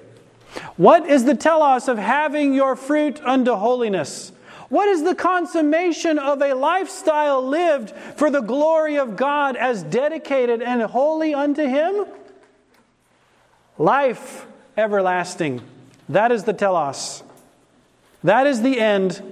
[0.76, 4.32] What is the telos of having your fruit unto holiness?
[4.68, 10.60] What is the consummation of a lifestyle lived for the glory of God as dedicated
[10.60, 12.06] and holy unto Him?
[13.78, 14.46] Life
[14.76, 15.62] everlasting.
[16.08, 17.22] That is the telos.
[18.24, 19.22] That is the end.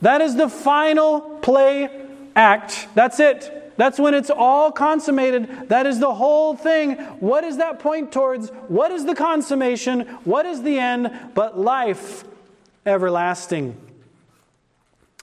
[0.00, 1.90] That is the final play
[2.34, 2.88] act.
[2.94, 3.52] That's it.
[3.76, 5.68] That's when it's all consummated.
[5.68, 6.94] That is the whole thing.
[7.20, 8.48] What does that point towards?
[8.68, 10.00] What is the consummation?
[10.24, 11.10] What is the end?
[11.34, 12.24] But life
[12.86, 13.76] everlasting.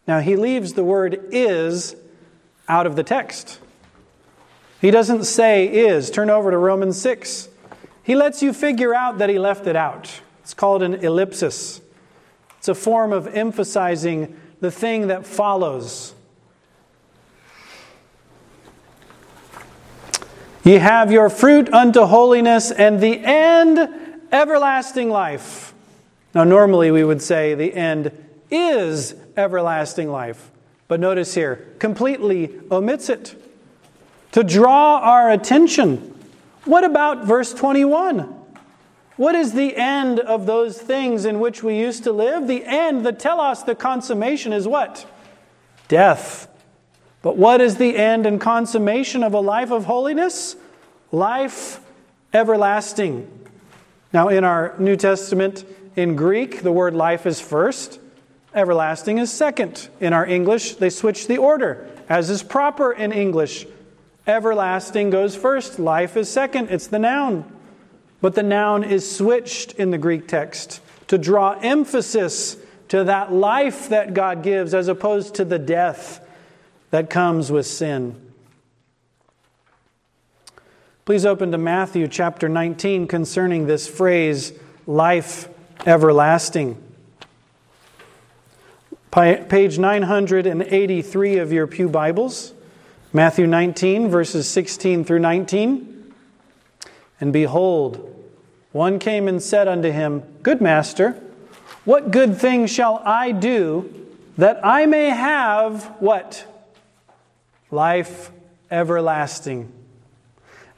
[0.08, 1.96] Now, he leaves the word is
[2.68, 3.60] out of the text.
[4.82, 6.12] He doesn't say is.
[6.12, 7.48] Turn over to Romans 6.
[8.04, 10.22] He lets you figure out that he left it out.
[10.42, 11.80] It's called an ellipsis.
[12.58, 16.14] It's a form of emphasizing the thing that follows.
[20.64, 23.80] Ye have your fruit unto holiness, and the end
[24.32, 25.74] everlasting life.
[26.34, 28.12] Now, normally we would say the end
[28.54, 30.52] is everlasting life.
[30.88, 33.36] But notice here, completely omits it.
[34.34, 36.14] To draw our attention,
[36.66, 38.42] what about verse 21?
[39.16, 42.48] What is the end of those things in which we used to live?
[42.48, 45.06] The end, the telos, the consummation is what?
[45.88, 46.48] Death.
[47.22, 50.56] But what is the end and consummation of a life of holiness?
[51.12, 51.80] Life
[52.34, 53.30] everlasting.
[54.12, 55.64] Now, in our New Testament,
[55.96, 58.00] in Greek, the word life is first,
[58.54, 59.90] everlasting is second.
[60.00, 63.66] In our English, they switch the order, as is proper in English.
[64.26, 67.52] Everlasting goes first, life is second, it's the noun.
[68.22, 73.90] But the noun is switched in the Greek text to draw emphasis to that life
[73.90, 76.26] that God gives as opposed to the death
[76.92, 78.16] that comes with sin.
[81.06, 84.54] Please open to Matthew chapter 19 concerning this phrase,
[84.88, 85.50] life
[85.86, 86.82] everlasting.
[89.14, 92.52] Page 983 of your Pew Bibles,
[93.14, 96.14] Matthew 19, verses 16 through 19.
[97.22, 98.10] And behold,
[98.72, 101.12] one came and said unto him, Good master,
[101.86, 103.94] what good thing shall I do
[104.40, 106.48] that I may have what?
[107.70, 108.32] life
[108.72, 109.72] everlasting.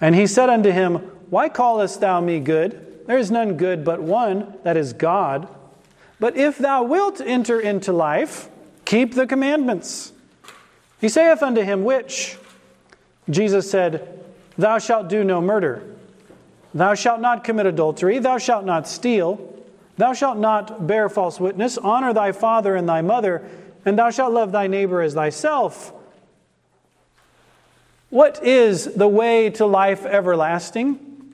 [0.02, 0.96] And he said unto him,
[1.30, 3.06] Why callest thou me good?
[3.08, 5.48] There is none good but one, that is God.
[6.20, 8.50] But if thou wilt enter into life,
[8.86, 10.14] keep the commandments.
[11.02, 12.38] He saith unto him, Which?
[13.30, 14.24] Jesus said,
[14.58, 15.84] Thou shalt do no murder.
[16.74, 18.20] Thou shalt not commit adultery.
[18.20, 19.54] Thou shalt not steal.
[19.98, 21.78] Thou shalt not bear false witness.
[21.78, 23.48] Honor thy father and thy mother.
[23.86, 25.94] And thou shalt love thy neighbor as thyself.
[28.10, 31.34] What is the way to life everlasting?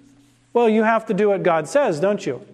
[0.54, 2.46] Well, you have to do what God says, don't you?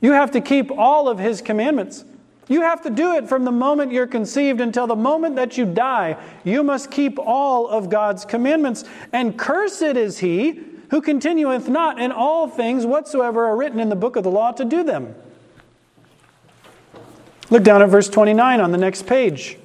[0.00, 2.04] You have to keep all of His commandments.
[2.48, 5.66] You have to do it from the moment you're conceived until the moment that you
[5.66, 6.16] die.
[6.44, 8.84] You must keep all of God's commandments.
[9.12, 13.96] And cursed is he who continueth not in all things whatsoever are written in the
[13.96, 15.14] book of the law to do them.
[17.50, 19.58] Look down at verse 29 on the next page.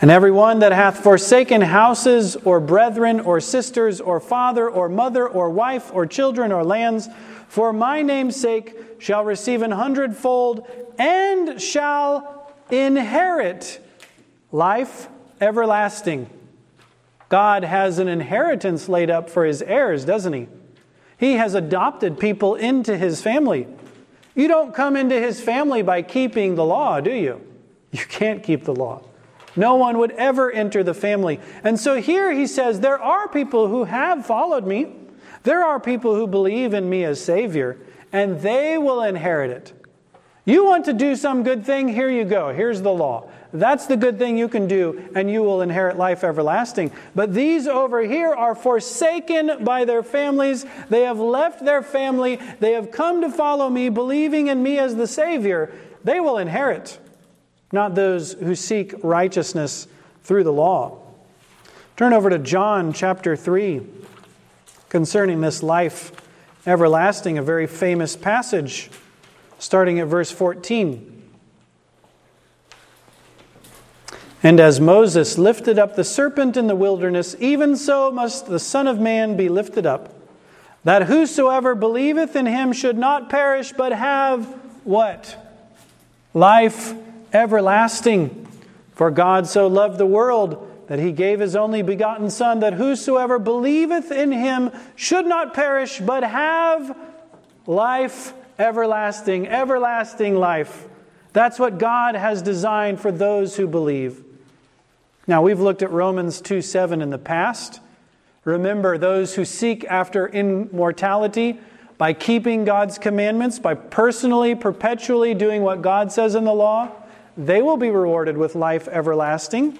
[0.00, 5.26] And every one that hath forsaken houses, or brethren, or sisters, or father, or mother,
[5.26, 7.08] or wife, or children, or lands,
[7.48, 10.66] for my name's sake, shall receive an hundredfold,
[10.98, 13.80] and shall inherit
[14.52, 15.08] life
[15.40, 16.28] everlasting.
[17.28, 20.48] God has an inheritance laid up for his heirs, doesn't he?
[21.18, 23.66] He has adopted people into his family.
[24.34, 27.40] You don't come into his family by keeping the law, do you?
[27.90, 29.02] You can't keep the law.
[29.56, 31.40] No one would ever enter the family.
[31.64, 34.92] And so here he says, There are people who have followed me.
[35.42, 37.78] There are people who believe in me as Savior,
[38.12, 39.72] and they will inherit it.
[40.44, 41.88] You want to do some good thing?
[41.88, 42.52] Here you go.
[42.52, 43.28] Here's the law.
[43.52, 46.92] That's the good thing you can do, and you will inherit life everlasting.
[47.14, 50.64] But these over here are forsaken by their families.
[50.88, 52.38] They have left their family.
[52.60, 55.72] They have come to follow me, believing in me as the Savior.
[56.04, 57.00] They will inherit
[57.72, 59.88] not those who seek righteousness
[60.22, 60.98] through the law.
[61.96, 63.82] Turn over to John chapter 3
[64.88, 66.12] concerning this life
[66.66, 68.90] everlasting, a very famous passage,
[69.58, 71.12] starting at verse 14.
[74.42, 78.86] And as Moses lifted up the serpent in the wilderness, even so must the Son
[78.86, 80.14] of Man be lifted up,
[80.84, 84.44] that whosoever believeth in him should not perish, but have
[84.84, 85.36] what?
[86.32, 86.94] Life
[87.32, 88.46] everlasting.
[88.92, 93.38] For God so loved the world that he gave his only begotten Son, that whosoever
[93.38, 96.96] believeth in him should not perish, but have
[97.66, 100.86] life everlasting, everlasting life.
[101.32, 104.24] That's what God has designed for those who believe.
[105.26, 107.80] Now, we've looked at Romans 2 7 in the past.
[108.44, 111.58] Remember, those who seek after immortality
[111.98, 116.92] by keeping God's commandments, by personally, perpetually doing what God says in the law,
[117.36, 119.78] they will be rewarded with life everlasting.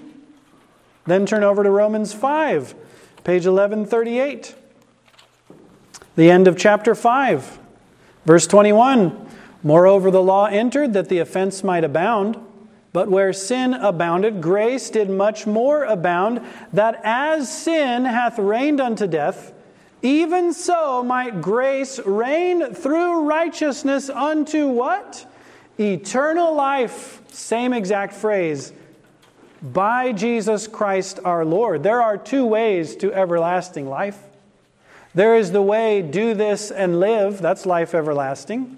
[1.06, 2.74] Then turn over to Romans 5,
[3.24, 4.54] page 1138.
[6.16, 7.58] The end of chapter 5,
[8.24, 9.28] verse 21.
[9.62, 12.38] Moreover, the law entered that the offense might abound.
[12.92, 16.40] But where sin abounded, grace did much more abound,
[16.72, 19.52] that as sin hath reigned unto death,
[20.00, 25.26] even so might grace reign through righteousness unto what?
[25.78, 27.20] Eternal life.
[27.32, 28.72] Same exact phrase.
[29.62, 31.82] By Jesus Christ our Lord.
[31.82, 34.18] There are two ways to everlasting life.
[35.14, 37.40] There is the way, do this and live.
[37.40, 38.76] That's life everlasting.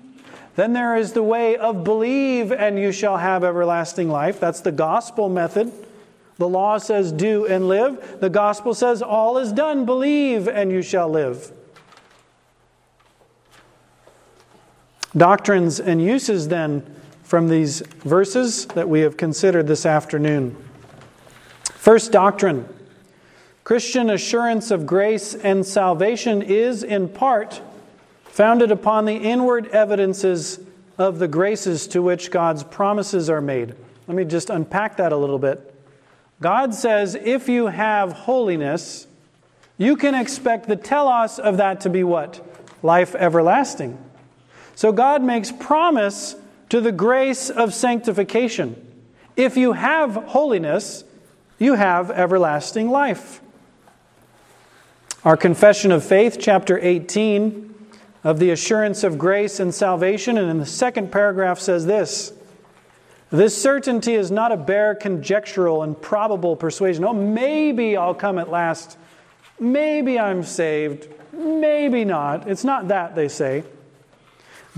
[0.54, 4.40] Then there is the way of believe and you shall have everlasting life.
[4.40, 5.72] That's the gospel method.
[6.36, 8.20] The law says do and live.
[8.20, 9.84] The gospel says all is done.
[9.84, 11.52] Believe and you shall live.
[15.16, 20.56] Doctrines and uses then from these verses that we have considered this afternoon.
[21.64, 22.68] First doctrine
[23.64, 27.60] Christian assurance of grace and salvation is in part
[28.24, 30.58] founded upon the inward evidences
[30.96, 33.74] of the graces to which God's promises are made.
[34.06, 35.74] Let me just unpack that a little bit.
[36.40, 39.06] God says if you have holiness,
[39.76, 42.40] you can expect the telos of that to be what?
[42.82, 44.02] Life everlasting.
[44.78, 46.36] So God makes promise
[46.68, 48.76] to the grace of sanctification.
[49.34, 51.02] If you have holiness,
[51.58, 53.40] you have everlasting life.
[55.24, 57.74] Our Confession of Faith, chapter 18,
[58.22, 60.38] of the assurance of grace and salvation.
[60.38, 62.32] And in the second paragraph says this
[63.30, 67.04] This certainty is not a bare conjectural and probable persuasion.
[67.04, 68.96] Oh, maybe I'll come at last.
[69.58, 71.08] Maybe I'm saved.
[71.32, 72.48] Maybe not.
[72.48, 73.64] It's not that, they say.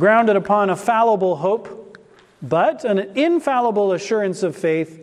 [0.01, 1.97] Grounded upon a fallible hope,
[2.43, 5.01] but an infallible assurance of faith,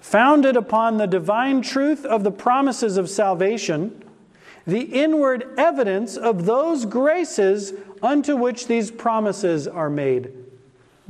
[0.00, 4.02] founded upon the divine truth of the promises of salvation
[4.68, 7.72] the inward evidence of those graces
[8.02, 10.30] unto which these promises are made.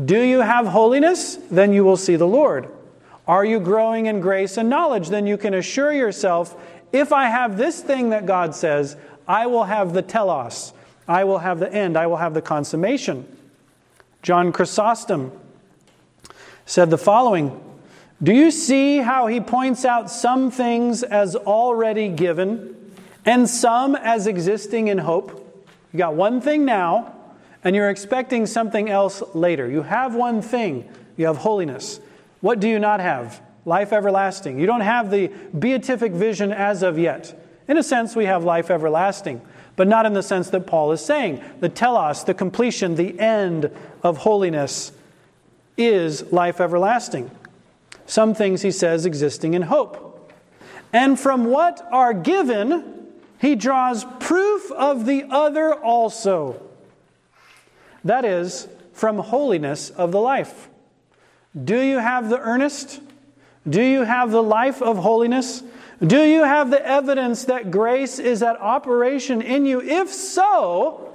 [0.03, 1.35] Do you have holiness?
[1.51, 2.69] Then you will see the Lord.
[3.27, 5.09] Are you growing in grace and knowledge?
[5.09, 6.57] Then you can assure yourself
[6.93, 10.73] if I have this thing that God says, I will have the telos,
[11.09, 13.27] I will have the end, I will have the consummation.
[14.23, 15.33] John Chrysostom
[16.67, 17.61] said the following
[18.23, 22.77] Do you see how he points out some things as already given?
[23.29, 25.31] and some as existing in hope.
[25.93, 27.15] You got one thing now,
[27.63, 29.69] and you're expecting something else later.
[29.69, 30.89] You have one thing,
[31.19, 32.01] you have holiness.
[32.41, 33.43] What do you not have?
[33.67, 34.59] Life everlasting.
[34.59, 35.29] You don't have the
[35.59, 37.39] beatific vision as of yet.
[37.69, 39.43] In a sense, we have life everlasting,
[39.79, 41.41] but not in the sense that Paul is saying.
[41.61, 43.71] The telos, the completion, the end
[44.03, 44.91] of holiness
[45.77, 47.31] is life everlasting.
[48.05, 50.33] Some things, he says, existing in hope.
[50.93, 53.07] And from what are given,
[53.41, 56.61] he draws proof of the other also.
[58.03, 60.69] That is, from holiness of the life.
[61.65, 63.01] Do you have the earnest?
[63.69, 65.63] Do you have the life of holiness?
[66.05, 69.81] Do you have the evidence that grace is at operation in you?
[69.81, 71.13] If so,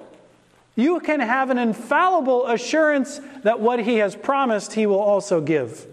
[0.75, 5.87] you can have an infallible assurance that what he has promised, he will also give.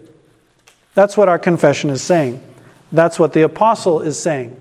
[0.93, 2.43] That's what our confession is saying.
[2.91, 4.57] That's what the apostle is saying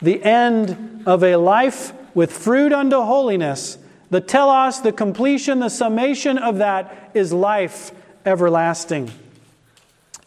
[0.00, 3.78] the end of a life with fruit unto holiness,
[4.10, 7.90] the telos, the completion, the summation of that is life
[8.24, 9.10] everlasting.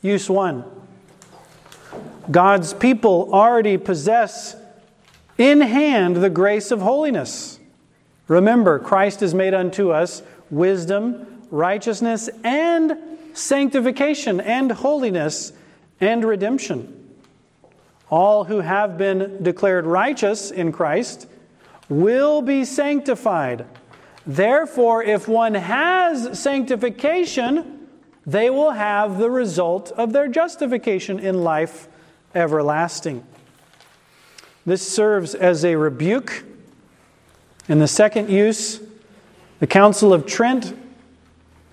[0.02, 0.66] Use one.
[2.30, 4.56] God's people already possess
[5.38, 7.60] in hand the grace of holiness.
[8.28, 12.98] Remember, Christ has made unto us wisdom, righteousness, and
[13.34, 15.54] sanctification, and holiness,
[16.00, 16.98] and redemption.
[18.10, 21.28] All who have been declared righteous in Christ
[21.90, 23.66] will be sanctified.
[24.26, 27.88] Therefore, if one has sanctification,
[28.26, 31.88] they will have the result of their justification in life
[32.36, 33.26] everlasting.
[34.66, 36.44] This serves as a rebuke.
[37.68, 38.80] In the second use,
[39.60, 40.78] the Council of Trent,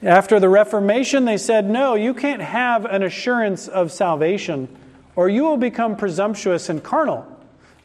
[0.03, 4.69] after the Reformation, they said, No, you can't have an assurance of salvation,
[5.17, 7.27] or you will become presumptuous and carnal.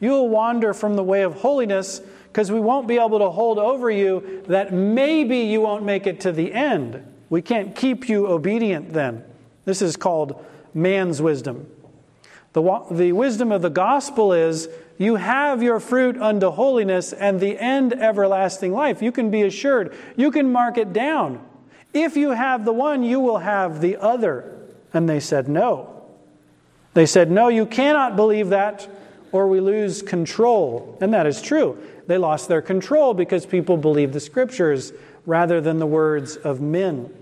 [0.00, 3.58] You will wander from the way of holiness because we won't be able to hold
[3.58, 7.02] over you that maybe you won't make it to the end.
[7.30, 9.24] We can't keep you obedient then.
[9.64, 10.44] This is called
[10.74, 11.66] man's wisdom.
[12.54, 17.58] The, the wisdom of the gospel is you have your fruit unto holiness and the
[17.58, 19.02] end everlasting life.
[19.02, 19.94] You can be assured.
[20.16, 21.44] You can mark it down.
[21.92, 24.56] If you have the one, you will have the other.
[24.92, 26.04] And they said, No.
[26.94, 28.88] They said, No, you cannot believe that,
[29.32, 30.96] or we lose control.
[31.00, 31.76] And that is true.
[32.06, 34.92] They lost their control because people believed the scriptures
[35.26, 37.12] rather than the words of men.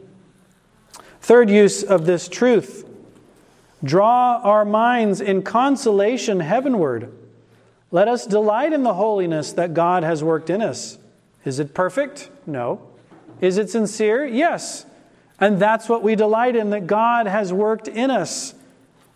[1.23, 2.87] Third use of this truth
[3.85, 7.13] draw our minds in consolation heavenward.
[7.91, 10.99] Let us delight in the holiness that God has worked in us.
[11.45, 12.31] Is it perfect?
[12.47, 12.81] No.
[13.41, 14.25] Is it sincere?
[14.25, 14.87] Yes.
[15.41, 18.55] And that's what we delight in, that God has worked in us.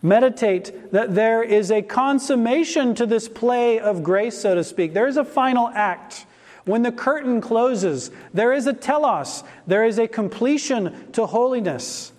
[0.01, 4.93] Meditate that there is a consummation to this play of grace, so to speak.
[4.93, 6.25] There is a final act.
[6.65, 12.11] When the curtain closes, there is a telos, there is a completion to holiness.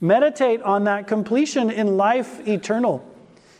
[0.00, 3.06] Meditate on that completion in life eternal.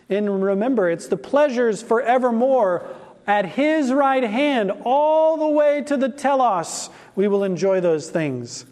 [0.09, 2.87] And remember, it's the pleasures forevermore
[3.27, 6.91] at His right hand, all the way to the telos.
[7.15, 8.65] We will enjoy those things.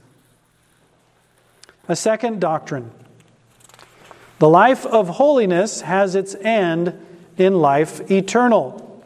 [1.88, 2.90] A second doctrine
[4.38, 7.04] the life of holiness has its end
[7.36, 9.04] in life eternal.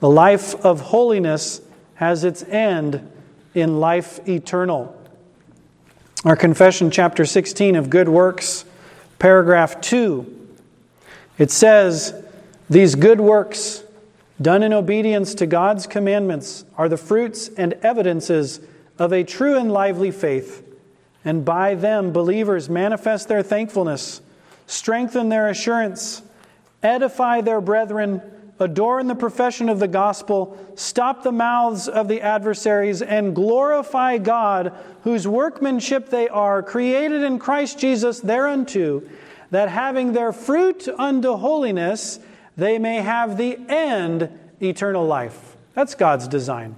[0.00, 1.60] The life of holiness
[1.96, 3.10] has its end
[3.54, 4.95] in life eternal.
[6.26, 8.64] Our confession, chapter 16 of Good Works,
[9.20, 10.48] paragraph 2,
[11.38, 12.20] it says,
[12.68, 13.84] These good works,
[14.42, 18.58] done in obedience to God's commandments, are the fruits and evidences
[18.98, 20.66] of a true and lively faith,
[21.24, 24.20] and by them believers manifest their thankfulness,
[24.66, 26.22] strengthen their assurance,
[26.82, 28.20] edify their brethren
[28.58, 34.72] adorn the profession of the gospel, stop the mouths of the adversaries, and glorify God,
[35.02, 39.02] whose workmanship they are, created in Christ Jesus thereunto,
[39.50, 42.18] that having their fruit unto holiness,
[42.56, 44.30] they may have the end
[44.60, 45.56] eternal life.
[45.74, 46.74] That's God's design.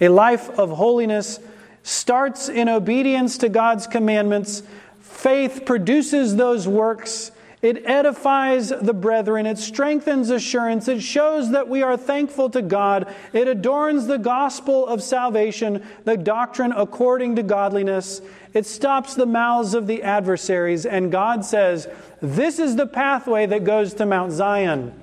[0.00, 1.40] A life of holiness
[1.82, 4.62] starts in obedience to God's commandments.
[5.00, 9.44] Faith produces those works it edifies the brethren.
[9.44, 10.86] It strengthens assurance.
[10.86, 13.12] It shows that we are thankful to God.
[13.32, 18.20] It adorns the gospel of salvation, the doctrine according to godliness.
[18.54, 20.86] It stops the mouths of the adversaries.
[20.86, 21.88] And God says,
[22.20, 24.94] This is the pathway that goes to Mount Zion.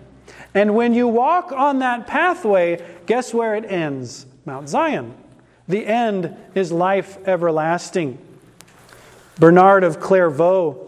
[0.53, 4.25] And when you walk on that pathway, guess where it ends?
[4.45, 5.13] Mount Zion.
[5.67, 8.17] The end is life everlasting.
[9.37, 10.84] Bernard of Clairvaux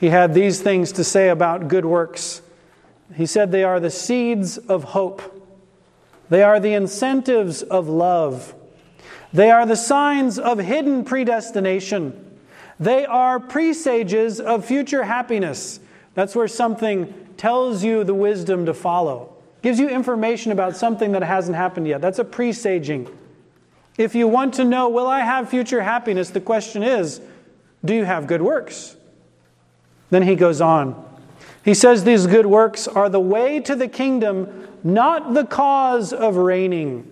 [0.00, 2.40] he had these things to say about good works.
[3.14, 5.46] He said they are the seeds of hope,
[6.30, 8.54] they are the incentives of love,
[9.32, 12.38] they are the signs of hidden predestination,
[12.78, 15.80] they are presages of future happiness.
[16.14, 21.22] That's where something tells you the wisdom to follow, gives you information about something that
[21.22, 22.00] hasn't happened yet.
[22.00, 23.06] That's a presaging.
[23.98, 26.30] If you want to know, will I have future happiness?
[26.30, 27.20] The question is,
[27.84, 28.96] do you have good works?
[30.10, 31.06] Then he goes on.
[31.64, 36.36] He says these good works are the way to the kingdom, not the cause of
[36.36, 37.06] reigning.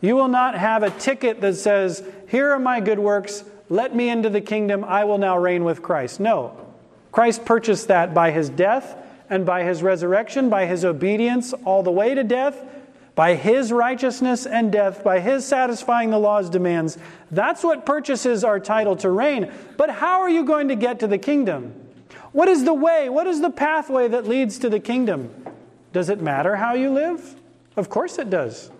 [0.00, 4.10] You will not have a ticket that says, Here are my good works, let me
[4.10, 6.20] into the kingdom, I will now reign with Christ.
[6.20, 6.56] No.
[7.12, 8.96] Christ purchased that by his death
[9.30, 12.62] and by his resurrection, by his obedience all the way to death,
[13.14, 16.96] by his righteousness and death, by his satisfying the law's demands.
[17.30, 19.52] That's what purchases our title to reign.
[19.76, 21.74] But how are you going to get to the kingdom?
[22.32, 23.08] What is the way?
[23.08, 25.30] What is the pathway that leads to the kingdom?
[25.92, 27.36] Does it matter how you live?
[27.76, 28.70] Of course it does.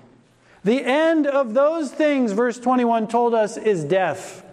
[0.65, 4.45] The end of those things, verse 21 told us, is death.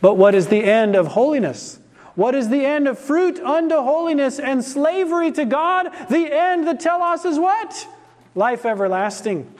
[0.00, 1.80] But what is the end of holiness?
[2.14, 5.90] What is the end of fruit unto holiness and slavery to God?
[6.08, 7.88] The end, the telos, is what?
[8.34, 9.52] Life everlasting.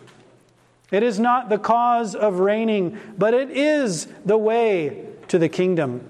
[0.90, 6.06] It is not the cause of reigning, but it is the way to the kingdom.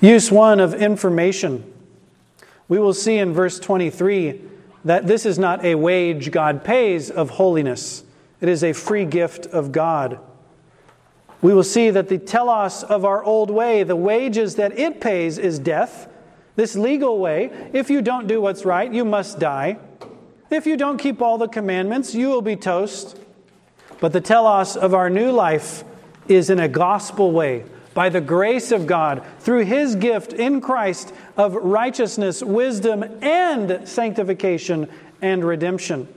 [0.00, 1.64] Use one of information.
[2.68, 4.40] We will see in verse 23
[4.84, 8.02] that this is not a wage God pays of holiness,
[8.40, 10.18] it is a free gift of God.
[11.40, 15.38] we will see that the telos of our old way, the wages that it pays,
[15.38, 16.08] is death.
[16.54, 19.78] This legal way, if you don't do what's right, you must die.
[20.52, 23.18] If you don't keep all the commandments, you will be toast.
[24.00, 25.84] But the telos of our new life
[26.28, 31.14] is in a gospel way, by the grace of God, through His gift in Christ
[31.36, 34.88] of righteousness, wisdom, and sanctification
[35.22, 36.08] and redemption.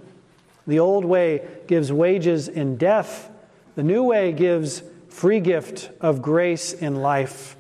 [0.68, 3.30] The old way gives wages in death,
[3.76, 7.56] the new way gives free gift of grace in life.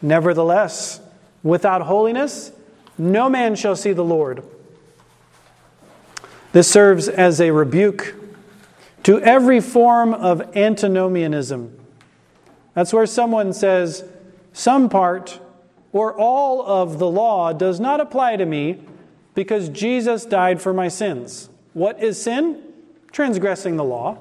[0.00, 1.00] Nevertheless,
[1.42, 2.52] without holiness,
[2.96, 4.42] no man shall see the Lord.
[6.54, 8.14] This serves as a rebuke
[9.02, 11.76] to every form of antinomianism.
[12.74, 14.04] That's where someone says,
[14.52, 15.40] some part
[15.90, 18.78] or all of the law does not apply to me
[19.34, 21.50] because Jesus died for my sins.
[21.72, 22.62] What is sin?
[23.10, 24.18] Transgressing the law.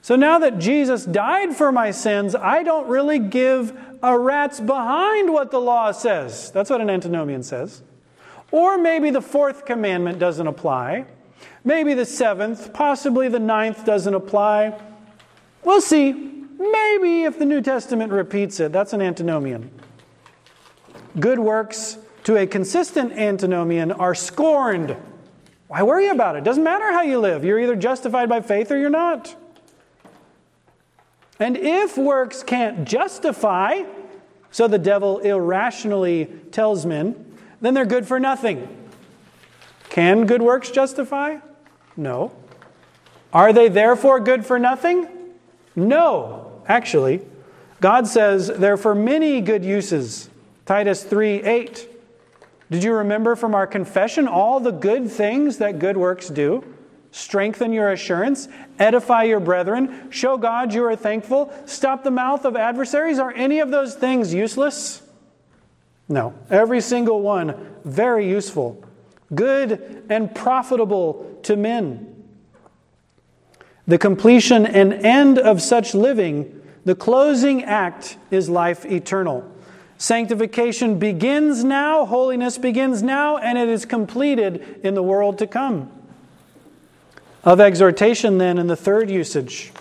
[0.00, 5.30] So now that Jesus died for my sins, I don't really give a rat's behind
[5.30, 6.50] what the law says.
[6.52, 7.82] That's what an antinomian says.
[8.50, 11.04] Or maybe the fourth commandment doesn't apply.
[11.64, 14.80] Maybe the seventh, possibly the ninth doesn't apply.
[15.64, 16.12] We'll see.
[16.12, 19.70] Maybe if the New Testament repeats it, that's an antinomian.
[21.18, 24.96] Good works to a consistent antinomian are scorned.
[25.68, 26.44] Why worry about it?
[26.44, 27.44] Doesn't matter how you live.
[27.44, 29.34] You're either justified by faith or you're not.
[31.38, 33.84] And if works can't justify,
[34.50, 38.79] so the devil irrationally tells men, then they're good for nothing.
[39.90, 41.38] Can good works justify?
[41.96, 42.32] No.
[43.32, 45.06] Are they therefore good for nothing?
[45.76, 47.20] No, actually.
[47.80, 50.30] God says they're for many good uses.
[50.64, 51.88] Titus 3 8.
[52.70, 56.64] Did you remember from our confession all the good things that good works do?
[57.12, 62.56] strengthen your assurance, edify your brethren, show God you are thankful, stop the mouth of
[62.56, 63.18] adversaries.
[63.18, 65.02] Are any of those things useless?
[66.08, 66.34] No.
[66.50, 68.82] Every single one very useful,
[69.34, 72.06] good and profitable to men.
[73.86, 79.50] The completion and end of such living, the closing act, is life eternal.
[79.98, 85.90] Sanctification begins now, holiness begins now, and it is completed in the world to come.
[87.44, 89.72] Of exhortation, then, in the third usage.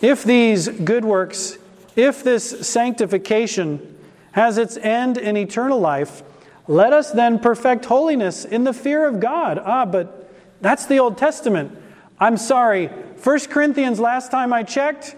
[0.00, 1.58] If these good works,
[1.96, 3.98] if this sanctification
[4.32, 6.22] has its end in eternal life,
[6.68, 9.58] let us then perfect holiness in the fear of God.
[9.58, 11.76] Ah, but that's the Old Testament.
[12.20, 12.86] I'm sorry.
[12.86, 15.16] 1 Corinthians, last time I checked,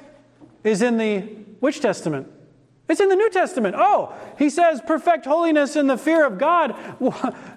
[0.65, 1.21] is in the
[1.61, 2.29] which Testament?
[2.89, 3.77] It's in the New Testament.
[3.79, 6.75] Oh, he says perfect holiness in the fear of God.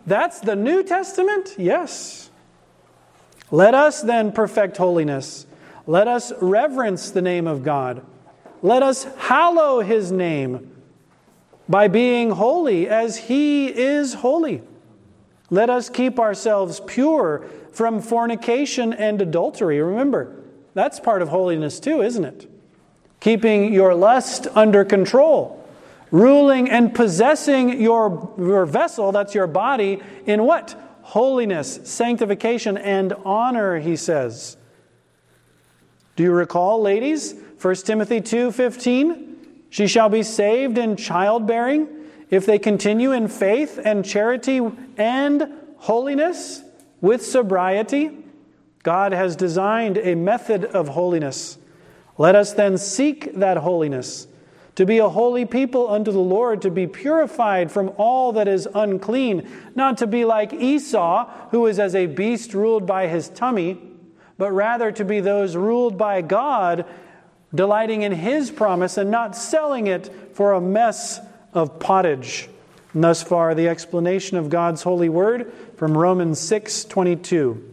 [0.05, 1.55] That's the New Testament?
[1.57, 2.29] Yes.
[3.51, 5.45] Let us then perfect holiness.
[5.85, 8.05] Let us reverence the name of God.
[8.61, 10.72] Let us hallow his name
[11.67, 14.61] by being holy as he is holy.
[15.49, 19.81] Let us keep ourselves pure from fornication and adultery.
[19.81, 20.35] Remember,
[20.73, 22.49] that's part of holiness too, isn't it?
[23.19, 25.65] Keeping your lust under control,
[26.11, 30.79] ruling and possessing your, your vessel, that's your body, in what?
[31.03, 34.57] holiness, sanctification, and honor, he says.
[36.15, 37.35] Do you recall, ladies?
[37.61, 39.32] 1 Timothy 2:15,
[39.73, 41.87] she shall be saved in childbearing
[42.29, 44.61] if they continue in faith and charity
[44.97, 46.61] and holiness
[47.01, 48.23] with sobriety.
[48.83, 51.57] God has designed a method of holiness.
[52.19, 54.27] Let us then seek that holiness
[54.75, 58.67] to be a holy people unto the Lord, to be purified from all that is
[58.75, 63.81] unclean, not to be like Esau, who is as a beast ruled by his tummy,
[64.37, 66.85] but rather to be those ruled by God,
[67.53, 71.19] delighting in his promise and not selling it for a mess
[71.53, 72.49] of pottage.
[72.93, 77.71] And thus far, the explanation of God's holy word from Romans 6 22.